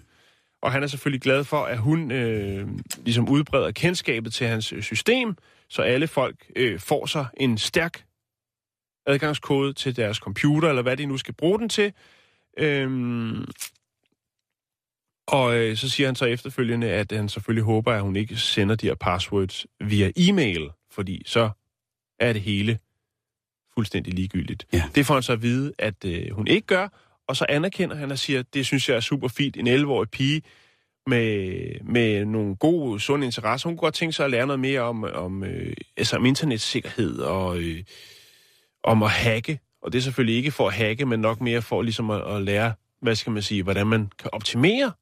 [0.63, 2.69] og han er selvfølgelig glad for, at hun øh,
[3.05, 5.37] ligesom udbreder kendskabet til hans system,
[5.71, 8.05] så alle folk øh, får sig en stærk
[9.07, 11.93] adgangskode til deres computer, eller hvad de nu skal bruge den til.
[12.59, 13.45] Øhm,
[15.29, 18.75] og øh, så siger han så efterfølgende, at han selvfølgelig håber, at hun ikke sender
[18.75, 21.51] de her passwords via e-mail, fordi så
[22.19, 22.79] er det hele
[23.75, 24.67] fuldstændig ligegyldigt.
[24.73, 24.83] Ja.
[24.95, 26.89] Det får han så at vide, at øh, hun ikke gør,
[27.29, 29.57] og så anerkender han og siger, det synes jeg er super fint.
[29.57, 30.43] En 11-årig pige
[31.11, 33.69] med, med nogle gode, sunde interesser.
[33.69, 37.19] Hun kunne godt tænke sig at lære noget mere om, om, øh, altså om internetsikkerhed
[37.19, 37.83] og øh,
[38.85, 39.61] om at hacke.
[39.83, 42.43] Og det er selvfølgelig ikke for at hacke, men nok mere for ligesom at, at
[42.43, 44.93] lære, hvad skal man sige, hvordan man kan optimere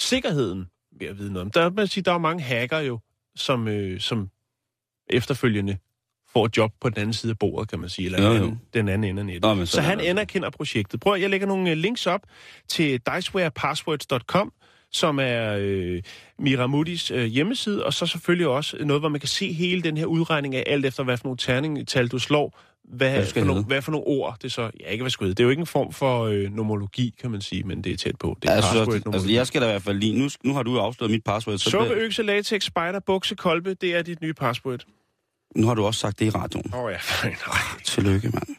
[0.00, 0.66] sikkerheden
[1.00, 1.50] ved at vide noget om.
[1.50, 2.98] Der, man sige, der er mange hacker jo,
[3.36, 4.28] som, øh, som
[5.10, 5.76] efterfølgende
[6.32, 8.42] får et job på den anden side af bordet, kan man sige, eller Jo, den
[8.42, 8.56] jo.
[8.74, 9.56] den anden ende af nettet.
[9.58, 10.04] Nå, så er han det.
[10.04, 11.00] anerkender projektet.
[11.00, 12.20] Prøv, jeg lægger nogle øh, links op
[12.68, 14.52] til dicewarepasswords.com,
[14.96, 16.02] som er øh,
[16.38, 20.06] Miramudis øh, hjemmeside, og så selvfølgelig også noget, hvor man kan se hele den her
[20.06, 23.82] udregning af alt efter, hvad for nogle terningtal du slår, hvad, Hvad for nogle, hvad
[23.82, 24.70] for nogle ord det så...
[24.80, 25.38] Ja, ikke hvad skal det.
[25.38, 27.96] Det er jo ikke en form for øh, nomologi, kan man sige, men det er
[27.96, 28.36] tæt på.
[28.42, 30.18] Det er også, password altså, jeg skal da i hvert fald lige...
[30.18, 33.94] Nu, nu har du afsløret mit password, så Suppe, økse, latex, spider, bukse, kolbe, det
[33.94, 34.84] er dit nye password.
[35.56, 36.74] nu har du også sagt det i radioen.
[36.74, 37.58] Åh oh, ja, nej.
[37.84, 38.56] Tillykke, mand.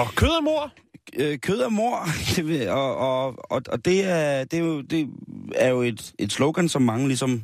[0.00, 0.72] Og kød og mor.
[1.16, 1.96] øh, kød og mor,
[2.68, 5.08] og, og, og, og det, er, det, er jo, det
[5.54, 7.42] er jo et, et slogan, som mange ligesom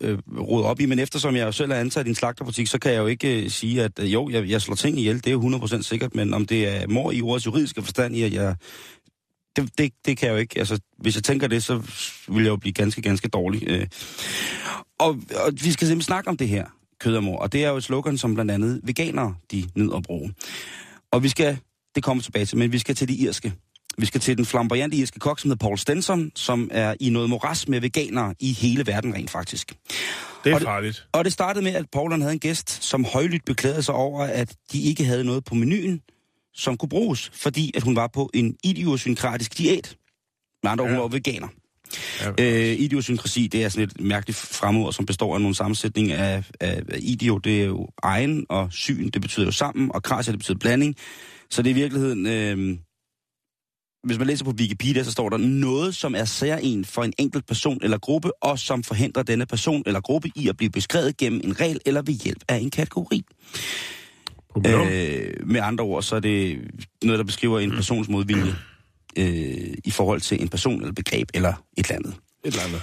[0.00, 2.78] øh, roder op i, men eftersom jeg jo selv er ansat i en slagterbutik, så
[2.78, 5.26] kan jeg jo ikke øh, sige, at øh, jo, jeg, jeg slår ting ihjel, det
[5.26, 8.32] er jo 100% sikkert, men om det er mor i ordets juridiske forstand i, at
[8.32, 8.56] jeg...
[9.56, 10.58] Det, det, det kan jeg jo ikke.
[10.58, 11.82] Altså, hvis jeg tænker det, så
[12.28, 13.68] vil jeg jo blive ganske, ganske dårlig.
[13.68, 13.86] Øh.
[14.98, 15.08] Og,
[15.44, 16.66] og vi skal simpelthen snakke om det her,
[17.00, 19.96] kød og mor, og det er jo et slogan, som blandt andet veganere, de nyder
[19.96, 20.34] at bruge.
[21.12, 21.58] Og vi skal,
[21.94, 23.52] det kommer tilbage til, men vi skal til det irske.
[23.98, 27.30] Vi skal til den flamboyante irske kok, som hedder Paul Stenson, som er i noget
[27.30, 29.68] moras med veganere i hele verden rent faktisk.
[30.44, 31.06] Det er Og det- farligt.
[31.12, 34.54] Og det startede med, at Paul havde en gæst, som højlydt beklagede sig over, at
[34.72, 36.00] de ikke havde noget på menuen,
[36.54, 39.96] som kunne bruges, fordi at hun var på en idiosynkratisk diæt.
[40.62, 41.02] Med andre ord, hun Ja.
[41.02, 41.48] var veganer.
[42.20, 42.30] Ja.
[42.40, 46.82] Øh, idiosynkrasi, det er sådan et mærkeligt fremord, som består af nogle sammensætning af, af,
[46.98, 50.58] idio, det er jo egen, og syn, det betyder jo sammen, og krasia, det betyder
[50.58, 50.96] blanding.
[51.50, 52.78] Så det er i virkeligheden, øh,
[54.04, 57.46] hvis man læser på Wikipedia, så står der noget, som er særlig for en enkelt
[57.46, 61.40] person eller gruppe, og som forhindrer denne person eller gruppe i at blive beskrevet gennem
[61.44, 63.22] en regel eller ved hjælp af en kategori.
[64.66, 66.58] Øh, med andre ord, så er det
[67.02, 68.54] noget, der beskriver en persons modvilje
[69.16, 72.14] øh, i forhold til en person eller begreb eller et eller andet.
[72.44, 72.82] Et eller andet.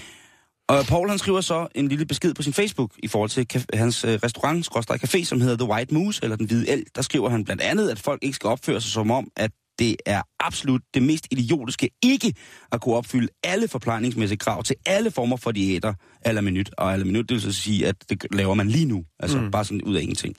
[0.68, 4.04] Og Paul han skriver så en lille besked på sin Facebook i forhold til hans
[4.04, 4.70] øh, restaurant,
[5.04, 6.84] café, som hedder The White Moose, eller Den Hvide El.
[6.96, 9.96] Der skriver han blandt andet, at folk ikke skal opføre sig som om, at det
[10.06, 12.34] er absolut det mest idiotiske ikke
[12.72, 15.94] at kunne opfylde alle forplejningsmæssige krav til alle former for diæter,
[16.26, 16.70] eller minut.
[16.78, 19.06] Og alle minut, det vil så sige, at det laver man lige nu.
[19.20, 19.52] Altså mm.
[19.52, 20.36] bare sådan ud af ingenting.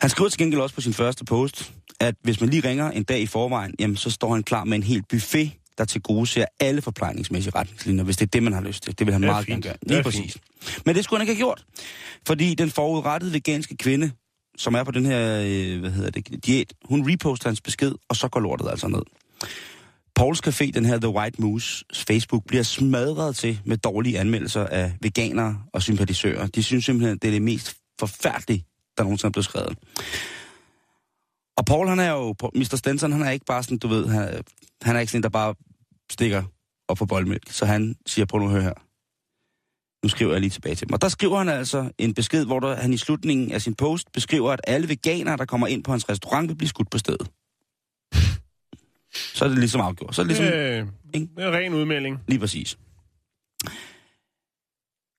[0.00, 3.04] Han skriver til gengæld også på sin første post, at hvis man lige ringer en
[3.04, 6.26] dag i forvejen, jamen, så står han klar med en helt buffet, der til gode
[6.26, 8.98] ser alle forplejningsmæssige retningslinjer, hvis det er det, man har lyst til.
[8.98, 9.52] Det vil han Det meget fint.
[9.54, 9.72] gerne gøre.
[9.80, 10.36] Det Lige er præcis.
[10.86, 11.64] Men det skulle han ikke have gjort.
[12.26, 14.10] Fordi den forudrettede veganske kvinde,
[14.58, 18.16] som er på den her, øh, hvad hedder det, diæt, hun reposter hans besked, og
[18.16, 19.02] så går lortet altså ned.
[20.14, 24.92] Pauls Café, den her The White Moose Facebook, bliver smadret til med dårlige anmeldelser af
[25.02, 26.46] veganere og sympatisører.
[26.46, 28.64] De synes simpelthen, det er det mest forfærdelige,
[29.00, 29.78] der nogensinde er blevet skrevet.
[31.56, 32.76] Og Paul, han er jo, Mr.
[32.76, 34.42] Stenson, han er ikke bare sådan, du ved, han, er-
[34.82, 35.54] han er ikke sådan der bare
[36.10, 36.42] stikker
[36.88, 37.52] op på boldmælk.
[37.52, 38.74] Så han siger, prøv nu at høre her.
[40.04, 40.94] Nu skriver jeg lige tilbage til dem.
[40.94, 44.12] Og der skriver han altså en besked, hvor der, han i slutningen af sin post
[44.12, 47.30] beskriver, at alle veganere, der kommer ind på hans restaurant, vil blive skudt på stedet.
[49.34, 50.14] Så er det ligesom afgjort.
[50.14, 50.58] Så er det ligesom...
[50.58, 51.28] Øh, Ikke?
[51.36, 52.18] det er en ren udmelding.
[52.28, 52.78] Lige præcis.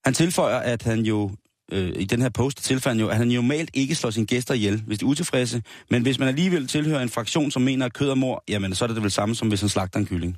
[0.05, 1.31] Han tilføjer, at han jo
[1.71, 4.83] øh, i den her post han jo, at han normalt ikke slår sine gæster ihjel,
[4.87, 5.63] hvis de er utilfredse.
[5.89, 8.85] Men hvis man alligevel tilhører en fraktion, som mener, at kød og mor, jamen så
[8.85, 10.37] er det det vel samme, som hvis han slagter en kylling.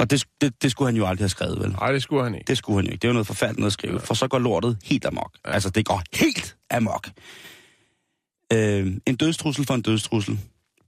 [0.00, 1.70] og det, det, det skulle han jo aldrig have skrevet, vel?
[1.70, 2.44] Nej, det skulle han ikke.
[2.48, 3.02] Det skulle han jo ikke.
[3.02, 5.36] Det er jo noget forfærdeligt at skrive, for så går lortet helt amok.
[5.46, 5.52] Ja.
[5.52, 7.08] Altså, det går helt amok.
[8.52, 10.38] Øh, en dødstrussel for en dødstrussel.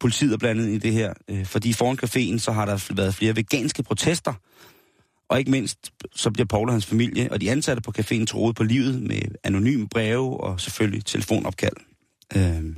[0.01, 3.37] Politiet er blandet i det her, øh, fordi foran caféen, så har der været flere
[3.37, 4.35] veganske protester.
[5.33, 8.57] Og ikke mindst, så bliver Paul og hans familie og de ansatte på caféen troet
[8.57, 11.77] på livet med anonyme breve og selvfølgelig telefonopkald.
[12.37, 12.77] Øh,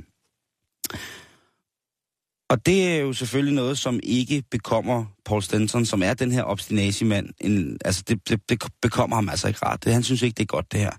[2.49, 6.43] og det er jo selvfølgelig noget, som ikke bekommer Paul Stenson, som er den her
[6.43, 7.29] obstinacimand.
[7.41, 9.83] En, altså, det, det, det bekommer ham altså ikke ret.
[9.83, 10.91] Det, han synes ikke, det er godt, det her.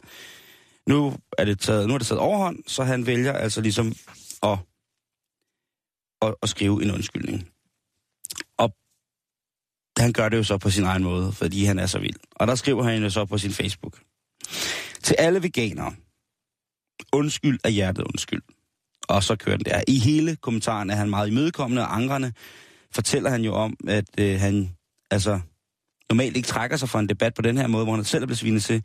[0.88, 3.94] Nu er det taget, nu er det taget overhånd, så han vælger altså ligesom
[4.42, 4.58] at,
[6.22, 7.48] at, at skrive en undskyldning.
[9.98, 12.16] Han gør det jo så på sin egen måde, fordi han er så vild.
[12.30, 14.00] Og der skriver han jo så på sin Facebook.
[15.02, 15.94] Til alle veganere.
[17.12, 18.42] Undskyld af hjertet undskyld.
[19.08, 19.82] Og så kører den der.
[19.88, 22.32] I hele kommentaren er han meget imødekommende, og angrende
[22.94, 24.70] fortæller han jo om, at øh, han
[25.10, 25.40] altså
[26.10, 28.26] normalt ikke trækker sig fra en debat på den her måde, hvor han selv er
[28.26, 28.84] blevet svinet til,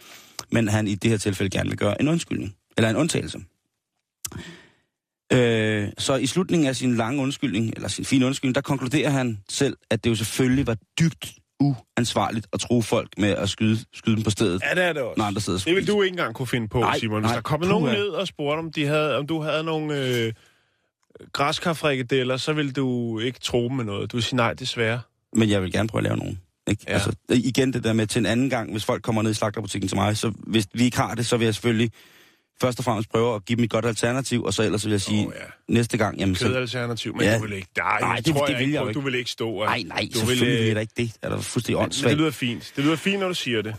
[0.52, 3.40] men han i det her tilfælde gerne vil gøre en undskyldning, eller en undtagelse.
[5.34, 9.40] Øh, så i slutningen af sin lange undskyldning, eller sin fine undskyldning, der konkluderer han
[9.50, 14.16] selv, at det jo selvfølgelig var dybt uansvarligt at tro folk med at skyde, skyde
[14.16, 15.14] dem på stedet, Ja, det er det også.
[15.18, 17.22] når andre sidder Det vil du ikke engang kunne finde på, Nej, Simon.
[17.22, 17.80] Hvis nej, der kommer puha.
[17.80, 20.34] nogen ned og spurgte, om, de havde, om du havde nogle øh,
[21.34, 24.12] græskarfrikadeller, så vil du ikke tro dem med noget.
[24.12, 25.02] Du vil sige nej, desværre.
[25.36, 26.40] Men jeg vil gerne prøve at lave nogen.
[26.70, 26.84] Ikke?
[26.88, 26.94] Ja.
[26.94, 29.88] Altså, igen det der med til en anden gang, hvis folk kommer ned i slagterbutikken
[29.88, 31.92] til mig, så hvis vi ikke har det, så vil jeg selvfølgelig
[32.62, 35.02] først og fremmest prøve at give dem et godt alternativ, og så ellers vil jeg
[35.02, 35.74] sige, Åh, ja.
[35.74, 36.48] næste gang, jamen så...
[36.48, 37.38] Kødalternativ, men Ja.
[37.38, 37.68] du vil ikke...
[37.78, 39.00] Nej, Nej, det, det- tror det jeg vil ikke, jeg ikke.
[39.00, 39.50] Du vil ikke stå...
[39.52, 41.12] og- Nej, nej, du selvfølgelig øh, er der ikke det.
[41.22, 42.10] Er der fuldstændig åndssvagt.
[42.12, 42.74] det lyder fint.
[42.76, 43.76] Det lyder fint, når du siger det.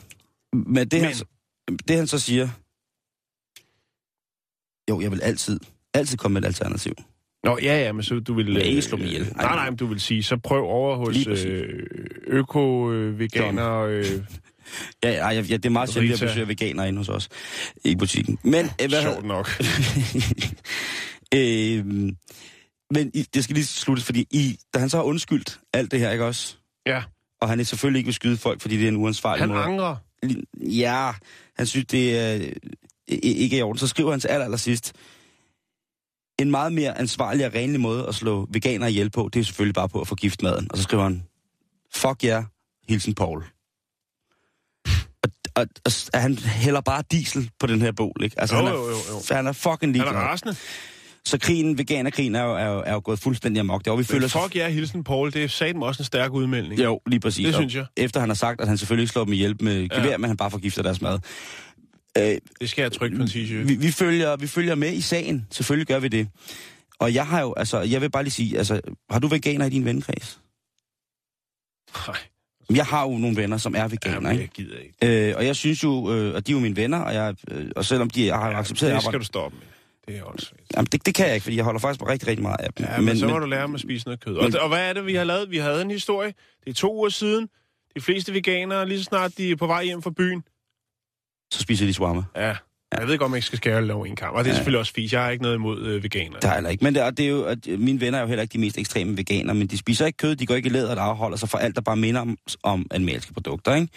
[0.53, 1.25] Men det, Men- han, så-
[1.89, 2.49] det han så siger...
[4.91, 5.61] Jo, jeg vil altid,
[5.95, 6.93] altid komme med et alternativ.
[7.45, 8.47] Nå, ja, ja, men så du vil...
[8.53, 9.33] Men ikke øh, slå mig ihjel.
[9.37, 11.87] Nej, nej, men du vil sige, så prøv over hos øh,
[12.27, 13.79] øko-veganer...
[13.81, 14.05] Øh,
[15.05, 17.29] Ja, ja, ja, det er meget sjældent, at besøger veganer inde hos os
[17.85, 18.39] i butikken.
[18.43, 19.51] Men, øh, hvad, sjovt nok.
[21.35, 21.87] øh,
[22.91, 26.01] men i, det skal lige sluttes, fordi i, da han så har undskyldt alt det
[26.01, 26.57] her, ikke også?
[26.87, 27.03] Ja,
[27.41, 29.63] Og han er selvfølgelig ikke vil skyde folk, fordi det er en uansvarlig han måde.
[29.63, 29.97] angrer.
[30.61, 31.13] Ja,
[31.57, 32.53] han synes, det er øh,
[33.23, 33.79] ikke i orden.
[33.79, 34.93] Så skriver han til aller, aller sidst,
[36.39, 39.75] en meget mere ansvarlig og renlig måde at slå veganer ihjel på, det er selvfølgelig
[39.75, 40.67] bare på at forgifte maden.
[40.71, 41.23] Og så skriver han,
[41.95, 42.45] fuck jer, yeah,
[42.89, 43.45] hilsen Paul.
[45.55, 48.41] Og, og, og, og han hælder bare diesel på den her bål, ikke?
[48.41, 48.97] Altså, Jo, han er, jo, jo,
[49.31, 49.35] jo.
[49.35, 50.15] Han er fucking Han ligeglad.
[50.15, 50.57] er rasende.
[51.25, 53.85] Så krigen, veganerkrigen, er jo, er, jo, er jo gået fuldstændig amok.
[53.85, 56.83] Det, og vi føler fuck ja, hilsen Paul, det er satme også en stærk udmelding.
[56.83, 57.47] Jo, lige præcis.
[57.47, 57.87] Det Og synes jeg.
[57.97, 60.17] Efter han har sagt, at han selvfølgelig ikke slår dem ihjel med gevær, Ja.
[60.17, 61.19] men han bare forgifter deres mad.
[62.19, 63.67] Øh, Det skal jeg trykke på en t-shirt.
[63.69, 65.47] vi, vi, følger, vi følger med i sagen.
[65.51, 66.29] Selvfølgelig gør vi det.
[66.99, 68.81] Og jeg har jo, altså, jeg vil bare lige sige, altså,
[69.11, 70.41] har du veganer i din vennekreds?
[72.09, 72.17] Nej,
[72.77, 75.29] Jeg har jo nogle venner, som er veganer, jamen, jeg gider ikke.
[75.31, 77.71] Øh, og jeg synes jo, øh, og de er jo mine venner, og, jeg, øh,
[77.77, 79.67] og selvom de jeg har jo accepteret det skal du stoppe med.
[80.15, 82.43] Det er også Jamen, det, det kan jeg ikke, fordi jeg holder faktisk rigtig, rigtig
[82.43, 82.87] meget af dem.
[82.87, 84.35] Ja, men, men så må du lære dem at spise noget kød.
[84.35, 85.51] men- Og, og hvad er det, vi har lavet?
[85.51, 86.35] Vi havde en historie.
[86.65, 87.49] Det er to uger siden.
[87.97, 90.43] De fleste veganere, lige så snart de er på vej hjem fra byen.
[91.53, 92.23] Så spiser de shawarma.
[92.37, 92.57] Ja.
[92.99, 94.37] Jeg ved godt, om jeg ikke skal skære alle over en kamp.
[94.37, 94.57] Og det er Ja.
[94.57, 95.13] selvfølgelig også fint.
[95.13, 96.41] Jeg har ikke noget imod øh, veganere.
[96.43, 96.85] Der er heller ikke.
[96.85, 98.79] Men det, og det er jo, at mine venner er jo heller ikke de mest
[98.79, 101.49] ekstreme veganer, men de spiser ikke kød, de går ikke i læder, der afholder sig
[101.49, 103.89] for alt, der bare minder om, om animalske produkter, ikke?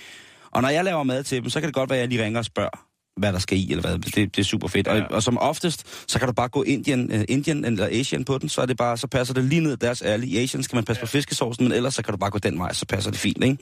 [0.51, 2.23] Og når jeg laver mad til dem, så kan det godt være, at jeg lige
[2.23, 2.85] ringer og spørger,
[3.19, 3.97] hvad der skal i, eller hvad.
[3.99, 4.87] Det, det er super fedt.
[4.87, 4.95] Ja.
[4.95, 5.03] Ja.
[5.03, 8.37] Og, og, som oftest, så kan du bare gå Indian, uh, Indian eller Asian på
[8.37, 10.39] den, så, er det bare, så passer det lige ned deres ærlige.
[10.39, 11.05] I Asian skal man passe ja.
[11.05, 13.43] på fiskesaucen, men ellers så kan du bare gå den vej, så passer det fint,
[13.43, 13.57] ikke?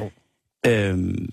[0.00, 0.10] Jo.
[0.66, 1.28] Øhm,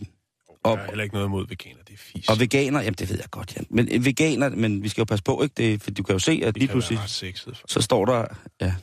[0.67, 1.79] Jeg og, har heller ikke noget imod veganer.
[1.97, 2.29] Det fisk.
[2.29, 3.65] og veganer, jamen det ved jeg godt, Jan.
[3.69, 5.53] Men øh, veganer, men vi skal jo passe på, ikke?
[5.57, 7.61] Det, for du kan jo se, at det lige pludselig sexet.
[7.67, 8.25] så står der,
[8.61, 8.75] ja,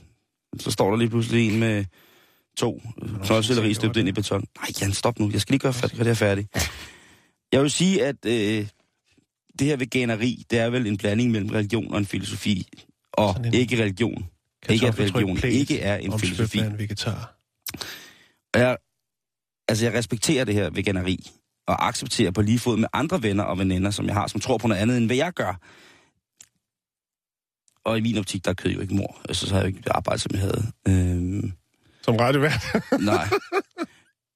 [0.58, 1.84] så står der lige pludselig en med
[2.56, 2.82] to
[3.24, 4.44] knoldcelleri støbt ind i beton.
[4.58, 5.30] Nej, Jan, stop nu.
[5.32, 6.48] Jeg skal lige gøre færdig, det her færdig.
[7.52, 8.66] Jeg vil sige, at øh,
[9.58, 12.68] det her veganeri, det er vel en blanding mellem religion og en filosofi.
[13.12, 14.26] Og en ikke religion.
[14.68, 16.58] Ikke at religion ikke er en filosofi.
[16.58, 17.34] en vegetar.
[18.54, 18.76] Og jeg,
[19.68, 21.30] altså, jeg respekterer det her veganeri,
[21.66, 24.58] og accepterer på lige fod med andre venner og veninder, som jeg har, som tror
[24.58, 25.60] på noget andet, end hvad jeg gør.
[27.84, 29.20] Og i min optik, der er kød jo ikke mor.
[29.28, 30.62] Altså, så har jeg jo ikke det arbejde, som jeg havde.
[30.88, 31.52] Øhm,
[32.02, 32.64] Som radiovært.
[33.00, 33.28] nej.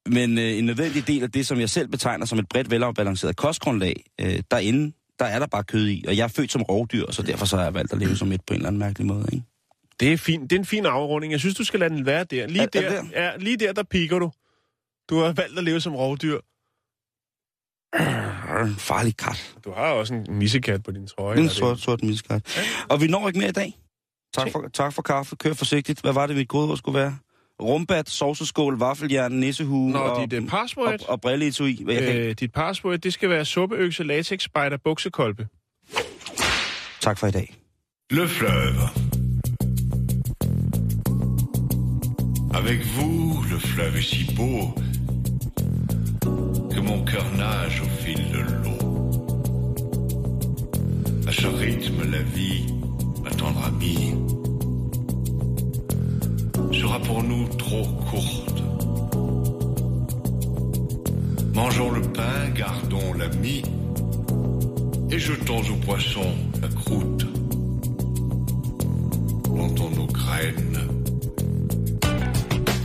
[0.06, 3.36] Men øh, en nødvendig del af det, som jeg selv betegner som et bredt velafbalanceret
[3.36, 6.04] kostgrundlag, øh, derinde, der er der bare kød i.
[6.08, 8.32] Og jeg er født som rovdyr, så derfor så har jeg valgt at leve som
[8.32, 9.28] et på en eller anden mærkelig måde.
[9.32, 9.44] Ikke?
[10.00, 10.50] Det er, fint.
[10.50, 11.32] det er en fin afrunding.
[11.32, 12.46] Jeg synes, du skal lade den være der.
[12.46, 14.30] Lige, Er- er der, Ja, lige der, der piker du.
[15.10, 16.38] Du har valgt at leve som rovdyr.
[17.94, 19.54] Øh, farlig kat.
[19.64, 21.36] Du har også en missekat på din trøje.
[21.38, 22.58] En det- sort, sort miskat.
[22.88, 23.78] Og vi når ikke mere i dag.
[24.34, 25.36] Tak for, tak for kaffe.
[25.36, 26.00] Kør forsigtigt.
[26.00, 27.18] Hvad var det, mit gode ord skulle være?
[27.62, 31.84] Rumbat, sovseskål, vaffeljern, nissehue Nå, og, dit uh, password, og, og brilleetui.
[31.84, 32.16] Hvad jeg kan...
[32.16, 35.46] øh, dit password, det skal være suppeøkse, latex, spider, buksekolbe.
[37.00, 37.54] Tak for i dag.
[38.10, 38.88] Le fleuve.
[42.54, 44.74] Avec vous, le fleuve est si beau
[47.36, 48.78] nage au fil de l'eau.
[51.26, 52.66] À ce rythme, la vie,
[53.22, 54.14] ma tendre amie,
[56.72, 58.62] sera pour nous trop courte.
[61.54, 63.62] Mangeons le pain, gardons la mie
[65.10, 67.26] et jetons aux poissons la croûte.
[69.44, 70.88] Plantons nos graines.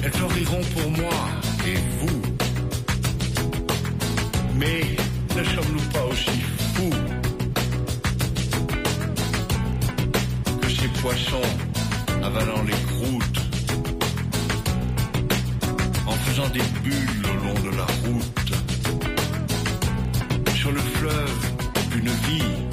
[0.03, 1.13] Elles fleuriront pour moi
[1.67, 2.32] et vous.
[4.64, 4.95] Mais
[5.36, 6.39] ne sommes-nous pas aussi
[6.74, 6.89] fous
[10.61, 11.49] que ces poissons
[12.24, 13.41] avalant les croûtes,
[16.07, 18.53] en faisant des bulles au long de la route,
[20.55, 21.51] sur le fleuve,
[21.97, 22.72] une vie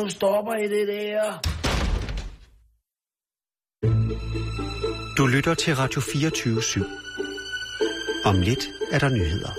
[0.00, 1.40] Nu stopper I det der.
[5.18, 6.84] Du lytter til Radio 24 /7.
[8.24, 9.52] Om lidt er der nyheder.